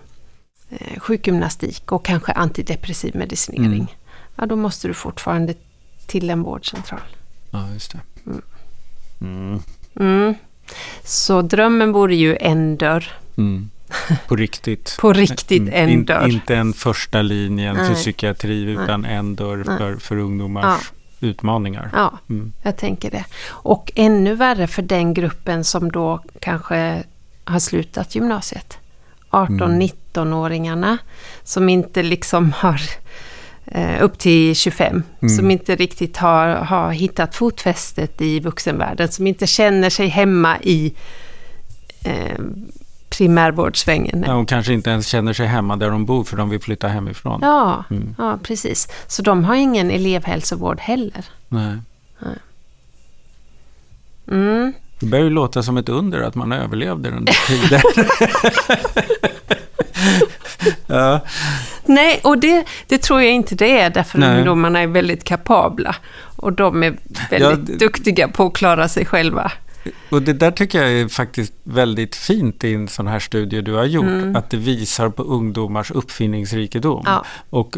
eh, 0.70 1.00
sjukgymnastik 1.00 1.92
och 1.92 2.04
kanske 2.04 2.32
antidepressiv 2.32 3.16
medicinering. 3.16 3.74
Mm. 3.74 3.86
Ja, 4.36 4.46
då 4.46 4.56
måste 4.56 4.88
du 4.88 4.94
fortfarande 4.94 5.54
till 6.06 6.30
en 6.30 6.42
vårdcentral. 6.42 7.00
Ja, 7.50 7.68
just 7.72 7.92
det. 7.92 8.00
Mm. 9.20 9.60
Mm. 10.00 10.34
Så 11.04 11.42
drömmen 11.42 11.92
vore 11.92 12.14
ju 12.14 12.36
en 12.36 12.76
dörr. 12.76 13.12
Mm. 13.36 13.70
På 14.28 14.36
riktigt. 14.36 14.96
På 15.00 15.12
riktigt 15.12 15.62
Mm. 15.62 15.74
en 15.74 15.88
In- 15.88 16.04
dörr. 16.04 16.28
Inte 16.28 16.56
en 16.56 16.72
första 16.72 17.22
linjen 17.22 17.76
Nej. 17.76 17.94
psykiatri 17.94 18.62
utan 18.62 19.04
en 19.04 19.36
dörr 19.36 19.64
Nej. 19.66 19.78
för, 19.78 19.96
för 19.96 20.16
ungdomars 20.16 20.64
Ja. 20.64 21.28
utmaningar. 21.28 21.90
Ja, 21.92 22.18
Mm. 22.30 22.52
jag 22.62 22.76
tänker 22.76 23.10
det. 23.10 23.24
Och 23.48 23.92
ännu 23.94 24.34
värre 24.34 24.66
för 24.66 24.82
den 24.82 25.14
gruppen 25.14 25.64
som 25.64 25.92
då 25.92 26.20
kanske 26.40 27.02
har 27.44 27.58
slutat 27.58 28.14
gymnasiet. 28.14 28.78
18-19-åringarna 29.30 30.98
som 31.44 31.68
inte 31.68 32.02
liksom 32.02 32.52
har 32.56 32.80
eh, 33.66 34.02
upp 34.02 34.18
till 34.18 34.56
25. 34.56 35.02
Mm. 35.22 35.36
Som 35.36 35.50
inte 35.50 35.76
riktigt 35.76 36.16
har, 36.16 36.48
har 36.48 36.90
hittat 36.92 37.34
fotfästet 37.34 38.20
i 38.20 38.40
vuxenvärlden. 38.40 39.08
Som 39.08 39.26
inte 39.26 39.46
känner 39.46 39.90
sig 39.90 40.08
hemma 40.08 40.58
i 40.62 40.94
eh, 42.04 42.38
primärvårdssvängen. 43.18 44.24
Ja, 44.26 44.34
och 44.34 44.48
kanske 44.48 44.72
inte 44.72 44.90
ens 44.90 45.06
känner 45.06 45.32
sig 45.32 45.46
hemma 45.46 45.76
där 45.76 45.90
de 45.90 46.04
bor 46.06 46.24
för 46.24 46.36
de 46.36 46.50
vill 46.50 46.60
flytta 46.60 46.88
hemifrån. 46.88 47.38
Ja, 47.42 47.84
Mm. 47.90 48.14
ja, 48.18 48.38
precis. 48.42 48.88
Så 49.06 49.22
de 49.22 49.44
har 49.44 49.54
ingen 49.54 49.90
elevhälsovård 49.90 50.80
heller. 50.80 51.24
Nej. 51.48 51.76
Mm. 54.30 54.72
Det 55.00 55.06
börjar 55.06 55.24
ju 55.24 55.30
låta 55.30 55.62
som 55.62 55.76
ett 55.76 55.88
under 55.88 56.20
att 56.20 56.34
man 56.34 56.52
överlevde 56.52 57.10
den 57.10 57.24
där 57.24 57.36
tiden. 57.46 57.80
ja. 60.86 61.20
Nej, 61.86 62.20
och 62.24 62.38
det, 62.38 62.64
det 62.88 62.98
tror 62.98 63.22
jag 63.22 63.32
inte 63.32 63.54
det 63.54 63.80
är, 63.80 63.90
därför 63.90 64.18
Nej. 64.18 64.28
att 64.30 64.36
ungdomarna 64.38 64.80
är 64.80 64.86
väldigt 64.86 65.24
kapabla. 65.24 65.96
Och 66.36 66.52
de 66.52 66.82
är 66.82 66.90
väldigt 67.30 67.40
Ja, 67.40 67.56
det- 67.56 67.76
duktiga 67.78 68.28
på 68.28 68.46
att 68.46 68.52
klara 68.54 68.88
sig 68.88 69.06
själva. 69.06 69.52
Och 70.10 70.22
det 70.22 70.32
där 70.32 70.50
tycker 70.50 70.82
jag 70.82 70.92
är 70.92 71.08
faktiskt 71.08 71.52
väldigt 71.64 72.16
fint 72.16 72.64
i 72.64 72.74
en 72.74 72.88
sån 72.88 73.06
här 73.06 73.18
studie 73.18 73.60
du 73.60 73.72
har 73.74 73.84
gjort. 73.84 74.04
Mm. 74.04 74.36
Att 74.36 74.50
det 74.50 74.56
visar 74.56 75.08
på 75.08 75.22
ungdomars 75.22 75.90
uppfinningsrikedom. 75.90 77.02
Ja. 77.06 77.24
Och 77.50 77.76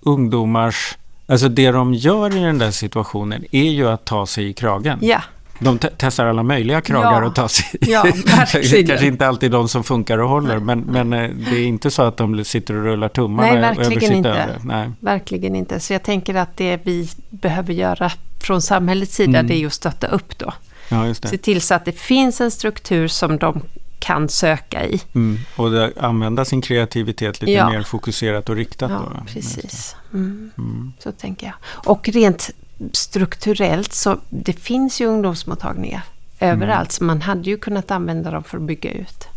ungdomars... 0.00 0.96
Alltså 1.26 1.48
det 1.48 1.70
de 1.70 1.94
gör 1.94 2.36
i 2.36 2.40
den 2.40 2.58
där 2.58 2.70
situationen 2.70 3.44
är 3.52 3.70
ju 3.70 3.88
att 3.88 4.04
ta 4.04 4.26
sig 4.26 4.48
i 4.48 4.52
kragen. 4.52 4.98
Ja, 5.02 5.22
De 5.58 5.78
te- 5.78 5.88
testar 5.96 6.26
alla 6.26 6.42
möjliga 6.42 6.80
kragar 6.80 7.22
Ja. 7.22 7.28
att 7.28 7.34
ta 7.34 7.48
sig 7.48 7.66
i. 7.80 7.90
Ja, 7.92 8.02
verkligen. 8.26 8.86
Kanske 8.86 9.06
inte 9.06 9.26
alltid 9.28 9.50
de 9.50 9.68
som 9.68 9.84
funkar 9.84 10.18
och 10.18 10.28
håller, 10.28 10.58
men, 10.58 10.80
men 10.80 11.12
eh, 11.12 11.30
det 11.50 11.56
är 11.56 11.66
inte 11.66 11.90
så 11.90 12.02
att 12.02 12.16
de 12.16 12.44
sitter 12.44 12.74
och 12.76 12.84
rullar 12.84 13.08
tummarna 13.08 13.52
Nej, 13.52 13.60
verkligen 13.76 14.12
inte. 14.12 14.58
Nej. 14.64 14.90
verkligen 15.00 15.56
inte. 15.56 15.80
Så 15.80 15.92
jag 15.92 16.02
tänker 16.02 16.34
att 16.34 16.56
det 16.56 16.80
vi 16.84 17.08
behöver 17.30 17.72
göra 17.72 18.10
från 18.40 18.62
samhällets 18.62 19.14
sida, 19.14 19.38
Mm. 19.38 19.46
det 19.46 19.54
är 19.54 19.58
ju 19.58 19.66
att 19.66 19.72
stötta 19.72 20.06
upp 20.06 20.38
då. 20.38 20.52
Ja, 20.90 21.14
Se 21.14 21.38
till 21.38 21.60
så 21.60 21.74
att 21.74 21.84
det 21.84 21.92
finns 21.92 22.40
en 22.40 22.50
struktur 22.50 23.08
som 23.08 23.38
de 23.38 23.62
kan 23.98 24.28
söka 24.28 24.86
i. 24.86 25.00
Mm. 25.14 25.38
Och 25.56 25.70
det, 25.70 25.92
använda 26.00 26.44
sin 26.44 26.60
kreativitet 26.62 27.40
lite 27.40 27.52
Ja. 27.52 27.70
mer 27.70 27.82
fokuserat 27.82 28.48
och 28.48 28.56
riktat. 28.56 28.90
Ja, 28.90 29.12
då. 29.18 29.24
precis. 29.26 29.96
Mm. 30.12 30.50
Mm. 30.58 30.92
Så 30.98 31.12
tänker 31.12 31.46
jag. 31.46 31.54
Och 31.90 32.08
rent 32.08 32.50
strukturellt 32.92 33.92
så 33.92 34.18
det 34.30 34.52
finns 34.52 35.00
ju 35.00 35.06
ungdomsmottagningar 35.06 36.02
överallt. 36.40 36.92
Så 36.92 37.04
man 37.04 37.20
hade 37.22 37.50
ju 37.50 37.56
kunnat 37.56 37.90
använda 37.90 38.30
dem 38.30 38.44
för 38.44 38.56
att 38.56 38.62
bygga 38.62 38.90
ut. 38.92 39.28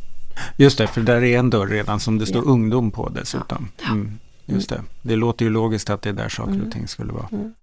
Just 0.58 0.78
det, 0.78 0.88
för 0.88 1.02
där 1.02 1.24
är 1.24 1.39
en 1.39 1.50
dörr 1.50 1.68
redan 1.68 2.00
som 2.00 2.18
det 2.18 2.26
står 2.26 2.44
Ja. 2.46 2.52
ungdom 2.52 2.92
på 2.92 3.10
dessutom. 3.10 3.70
Mm. 3.92 4.20
Just 4.46 4.70
det. 4.70 4.82
Det 5.02 5.16
låter 5.16 5.46
ju 5.46 5.52
logiskt 5.52 5.89
att 5.89 6.02
det 6.02 6.10
är 6.10 6.13
där 6.13 6.30
saker 6.30 6.52
Mm. 6.54 6.66
och 6.68 6.74
ting 6.74 6.88
skulle 6.88 7.13
vara. 7.13 7.28
Mm. 7.32 7.54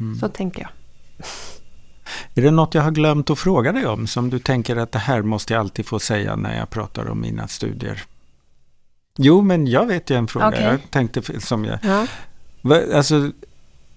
Mm. 0.00 0.18
Så 0.18 0.28
tänker 0.28 0.60
jag. 0.62 0.70
Är 2.34 2.42
det 2.42 2.50
något 2.50 2.74
jag 2.74 2.82
har 2.82 2.90
glömt 2.90 3.30
att 3.30 3.38
fråga 3.38 3.72
dig 3.72 3.86
om 3.86 4.06
som 4.06 4.30
du 4.30 4.38
tänker 4.38 4.76
att 4.76 4.92
det 4.92 4.98
här 4.98 5.22
måste 5.22 5.52
jag 5.52 5.60
alltid 5.60 5.86
få 5.86 5.98
säga 5.98 6.36
när 6.36 6.58
jag 6.58 6.70
pratar 6.70 7.10
om 7.10 7.20
mina 7.20 7.48
studier? 7.48 8.02
Jo, 9.18 9.42
men 9.42 9.66
jag 9.66 9.86
vet 9.86 10.10
ju 10.10 10.16
en 10.16 10.26
fråga. 10.28 10.48
Okej. 10.48 10.62
Jag 10.62 10.78
tänkte 10.90 11.40
som 11.40 11.64
jag... 11.64 11.78
Ja. 11.82 12.06
Alltså, 12.94 13.30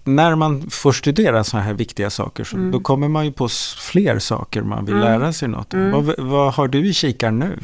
när 0.04 0.34
man 0.34 0.70
får 0.70 0.92
studera 0.92 1.44
sådana 1.44 1.66
här 1.66 1.74
viktiga 1.74 2.10
saker 2.10 2.44
så 2.44 2.56
Mm. 2.56 2.70
då 2.70 2.80
kommer 2.80 3.08
man 3.08 3.24
ju 3.24 3.32
på 3.32 3.48
fler 3.78 4.18
saker 4.18 4.62
man 4.62 4.84
vill 4.84 4.94
Mm. 4.94 5.04
lära 5.06 5.32
sig 5.32 5.48
något 5.48 5.74
om. 5.74 5.80
Mm. 5.80 6.06
Vad, 6.06 6.18
vad 6.18 6.54
har 6.54 6.68
du 6.68 6.86
i 6.88 6.92
kikaren 6.94 7.38
nu? 7.38 7.58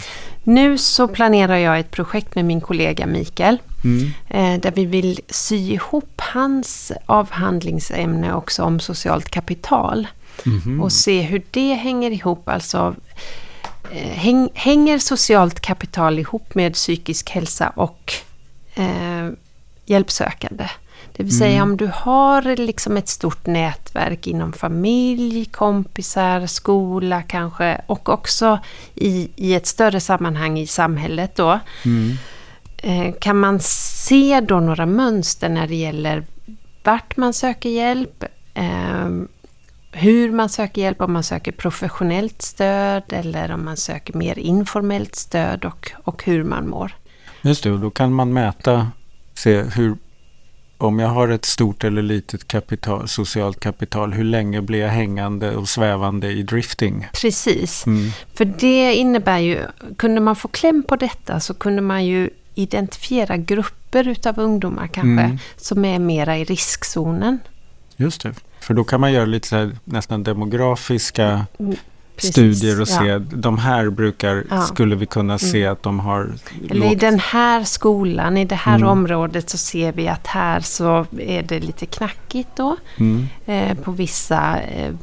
Nu 0.45 0.79
så 0.79 1.09
planerar 1.09 1.57
jag 1.57 1.79
ett 1.81 1.91
projekt 1.91 2.35
med 2.35 2.45
min 2.45 2.61
kollega 2.61 3.07
Mikael. 3.07 3.59
Mm. 3.85 4.11
Eh, 4.29 4.61
där 4.61 4.73
vi 4.75 4.85
vill 4.87 5.21
sy 5.29 5.57
ihop 5.57 6.21
hans 6.21 6.93
avhandlingsämne 7.07 8.35
också 8.35 8.63
om 8.63 8.81
socialt 8.81 9.31
kapital. 9.31 10.07
Mhm. 10.45 10.81
Och 10.83 10.93
se 10.93 11.21
hur 11.23 11.43
det 11.51 11.75
hänger 11.75 12.11
ihop. 12.11 12.49
Alltså, 12.49 12.95
eh, 13.93 14.09
häng, 14.11 14.49
hänger 14.55 14.99
socialt 14.99 15.61
kapital 15.61 16.19
ihop 16.19 16.55
med 16.55 16.75
psykisk 16.75 17.31
hälsa 17.31 17.69
och 17.69 18.13
eh, 18.75 19.29
hjälpsökande? 19.87 20.69
Det 21.17 21.23
vill 21.23 21.39
säga 21.39 21.57
Mm. 21.57 21.71
om 21.71 21.77
du 21.77 21.91
har 21.95 22.57
liksom 22.57 22.97
ett 22.97 23.09
stort 23.09 23.47
nätverk 23.47 24.27
inom 24.27 24.53
familj, 24.53 25.45
kompisar, 25.45 26.47
skola 26.47 27.23
kanske 27.23 27.81
och 27.87 28.09
också 28.09 28.59
i, 28.95 29.29
i 29.37 29.55
ett 29.55 29.67
större 29.67 30.01
sammanhang 30.01 30.59
i 30.59 30.67
samhället 30.67 31.37
då. 31.37 31.59
Mm. 31.85 32.17
Eh, 32.77 33.15
Kan 33.21 33.37
man 33.41 33.61
se 33.61 34.41
då 34.41 34.61
några 34.61 34.87
mönster 34.87 35.49
när 35.49 35.67
det 35.67 35.75
gäller 35.77 36.25
vart 36.85 37.17
man 37.17 37.33
söker 37.33 37.69
hjälp, 37.69 38.25
eh, 38.55 39.09
hur 39.97 40.33
man 40.33 40.49
söker 40.49 40.83
hjälp, 40.83 41.01
om 41.01 41.13
man 41.13 41.23
söker 41.23 41.53
professionellt 41.53 42.43
stöd 42.43 43.03
eller 43.09 43.51
om 43.51 43.65
man 43.65 43.77
söker 43.77 44.15
mer 44.15 44.39
informellt 44.39 45.15
stöd 45.17 45.65
och, 45.65 45.93
och 46.05 46.25
hur 46.25 46.45
man 46.45 46.69
mår. 46.69 46.93
Just 47.43 47.63
det, 47.63 47.71
och 47.73 47.79
då 47.81 47.91
kan 47.91 48.13
man 48.13 48.33
mäta, 48.33 48.91
se 49.35 49.63
hur, 49.63 49.97
om 50.79 50.99
jag 50.99 51.09
har 51.09 51.29
ett 51.29 51.45
stort 51.45 51.85
eller 51.85 52.03
litet 52.03 52.49
kapital, 52.49 53.09
socialt 53.09 53.61
kapital, 53.61 54.13
hur 54.13 54.25
länge 54.25 54.63
blir 54.63 54.79
jag 54.81 54.89
hängande 54.89 55.57
och 55.57 55.69
svävande 55.69 56.31
i 56.31 56.43
drifting? 56.43 57.07
Precis, 57.13 57.87
Mm. 57.87 58.11
för 58.35 58.45
det 58.45 58.95
innebär 58.95 59.39
ju, 59.39 59.59
kunde 59.99 60.21
man 60.21 60.37
få 60.37 60.49
kläm 60.49 60.83
på 60.83 60.97
detta 60.97 61.41
så 61.41 61.55
kunde 61.55 61.83
man 61.83 62.05
ju 62.07 62.31
identifiera 62.55 63.37
grupper 63.37 64.09
utav 64.09 64.39
ungdomar 64.39 64.87
kanske 64.87 65.25
Mm. 65.25 65.39
som 65.57 65.85
är 65.85 65.99
mera 65.99 66.39
i 66.39 66.45
riskzonen. 66.45 67.39
Just 67.97 68.23
det, 68.23 68.35
för 68.67 68.75
då 68.75 68.85
kan 68.85 69.01
man 69.01 69.13
göra 69.13 69.25
lite 69.25 69.49
så 69.49 69.57
här, 69.57 69.71
nästan 69.85 70.23
demografiska 70.23 71.47
Precis, 72.17 72.33
studier 72.33 72.81
och 72.81 72.89
ja. 72.89 72.99
se, 73.01 73.19
de 73.19 73.59
här 73.59 73.91
brukar, 73.91 74.45
Ja. 74.51 74.61
skulle 74.63 74.97
vi 74.97 75.07
kunna 75.07 75.39
se 75.39 75.61
Mm. 75.63 75.73
att 75.73 75.83
de 75.83 76.01
har 76.01 76.31
Eller 76.71 76.93
i 76.93 76.95
den 76.95 77.19
här 77.19 77.65
skolan, 77.65 78.37
i 78.37 78.45
det 78.45 78.55
här 78.55 78.77
Mm. 78.77 78.89
området 78.89 79.51
så 79.51 79.59
ser 79.59 79.93
vi 79.93 80.09
att 80.09 80.27
här 80.27 80.61
så 80.61 81.07
är 81.19 81.43
det 81.43 81.61
lite 81.61 81.87
knackigt 81.87 82.49
då. 82.57 82.77
Mm. 82.97 83.27
Eh, 83.47 83.75
på 83.79 83.91
vissa 83.91 84.61
eh, 84.61 84.95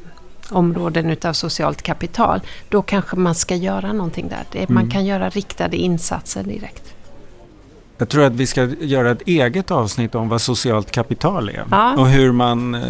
områden 0.49 1.09
utav 1.09 1.33
socialt 1.33 1.81
kapital. 1.81 2.39
Då 2.69 2.81
kanske 2.81 3.15
man 3.15 3.35
ska 3.35 3.55
göra 3.55 3.93
någonting 3.93 4.27
där. 4.29 4.43
Det, 4.51 4.69
Man 4.69 4.77
Mm. 4.83 4.91
kan 4.91 5.05
göra 5.05 5.29
riktade 5.29 5.77
insatser 5.77 6.43
direkt. 6.43 6.93
Jag 7.97 8.09
tror 8.09 8.23
att 8.23 8.33
vi 8.33 8.47
ska 8.47 8.63
göra 8.63 9.11
ett 9.11 9.21
eget 9.25 9.71
avsnitt 9.71 10.15
om 10.15 10.29
vad 10.29 10.41
socialt 10.41 10.91
kapital 10.91 11.49
är. 11.49 11.63
Ja. 11.71 11.93
Och 11.97 12.07
hur 12.07 12.31
man 12.31 12.75
eh, 12.75 12.81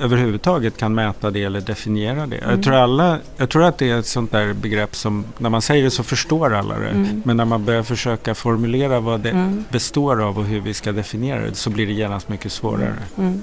överhuvudtaget 0.00 0.76
kan 0.76 0.94
mäta 0.94 1.30
det 1.30 1.44
eller 1.44 1.60
definiera 1.60 2.26
det. 2.26 2.36
Mm. 2.36 2.50
Jag, 2.50 2.62
tror 2.62 2.74
alla, 2.74 3.18
jag 3.36 3.48
tror 3.48 3.64
att 3.64 3.78
det 3.78 3.90
är 3.90 3.98
ett 3.98 4.06
sånt 4.06 4.32
där 4.32 4.52
begrepp 4.52 4.96
som 4.96 5.24
när 5.38 5.50
man 5.50 5.62
säger 5.62 5.84
det 5.84 5.90
så 5.90 6.02
förstår 6.02 6.54
alla 6.54 6.78
det. 6.78 6.88
Mm. 6.88 7.22
Men 7.24 7.36
när 7.36 7.44
man 7.44 7.64
börjar 7.64 7.82
försöka 7.82 8.34
formulera 8.34 9.00
vad 9.00 9.20
det 9.20 9.30
Mm. 9.30 9.64
består 9.70 10.22
av 10.22 10.38
och 10.38 10.44
hur 10.44 10.60
vi 10.60 10.74
ska 10.74 10.92
definiera 10.92 11.40
det 11.40 11.54
så 11.54 11.70
blir 11.70 11.86
det 11.86 11.92
genast 11.92 12.28
mycket 12.28 12.52
svårare. 12.52 12.94
Mm. 13.18 13.42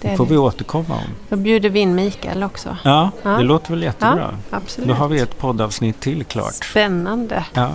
Det 0.00 0.08
Det 0.08 0.12
är 0.12 0.16
får 0.16 0.24
det. 0.26 0.30
vi 0.32 0.36
återkomma 0.38 0.94
om. 0.94 1.04
Då 1.28 1.36
bjuder 1.36 1.68
vi 1.70 1.80
in 1.80 1.94
Mikael 1.94 2.42
också. 2.42 2.76
Ja, 2.82 3.10
Ja. 3.22 3.30
det 3.30 3.42
låter 3.42 3.70
väl 3.70 3.82
jättebra. 3.82 4.30
Absolut. 4.50 4.88
Då 4.88 4.94
har 4.94 5.08
vi 5.08 5.20
ett 5.20 5.38
poddavsnitt 5.38 6.00
till 6.00 6.24
klart. 6.24 6.54
Spännande. 6.54 7.44
Ja. 7.54 7.70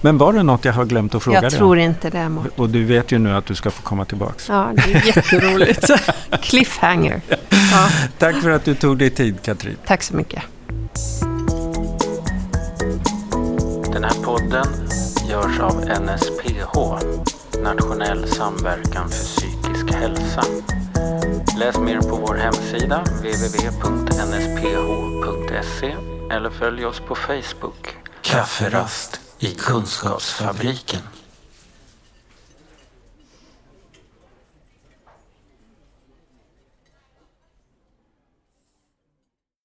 Men 0.00 0.18
var 0.18 0.32
det 0.32 0.42
något 0.42 0.64
jag 0.64 0.72
har 0.72 0.84
glömt 0.84 1.14
att 1.14 1.22
fråga 1.22 1.36
Jag 1.36 1.42
dig 1.42 1.50
tror 1.58 1.76
om? 1.76 1.82
inte 1.82 2.10
det. 2.10 2.28
Mårten. 2.28 2.52
Och 2.56 2.68
du 2.68 2.84
vet 2.84 3.12
ju 3.12 3.18
nu 3.18 3.30
att 3.36 3.46
du 3.46 3.54
ska 3.54 3.70
få 3.70 3.82
komma 3.82 4.04
tillbaks. 4.04 4.48
Ja, 4.48 4.70
det 4.74 4.92
är 4.94 5.06
jätteroligt. 5.16 5.90
Cliffhanger. 6.42 7.20
Ja, 7.50 7.88
Tack 8.18 8.42
för 8.42 8.50
att 8.50 8.64
du 8.64 8.74
tog 8.74 8.98
dig 8.98 9.10
tid 9.10 9.42
Katrin. 9.42 9.76
tack 9.86 10.02
så 10.02 10.16
mycket. 10.16 10.42
Den 13.92 14.04
här 14.04 14.22
podden 14.24 14.66
görs 15.30 15.60
av 15.60 15.76
NSPH, 15.84 16.78
internationell 17.54 18.28
samverkan 18.28 19.08
för 19.10 19.24
psykisk 19.24 19.90
hälsa. 19.94 20.44
Läs 21.58 21.78
mer 21.78 21.98
på 22.00 22.16
vår 22.16 22.34
hemsida 22.34 23.04
www.nsph.se 24.54 25.94
eller 26.30 26.50
följ 26.50 26.84
oss 26.86 27.00
på 27.08 27.14
Facebook. 27.14 27.96
Kafferast 28.22 29.20
i 29.38 29.54
Kunskapsfabriken. 29.54 31.00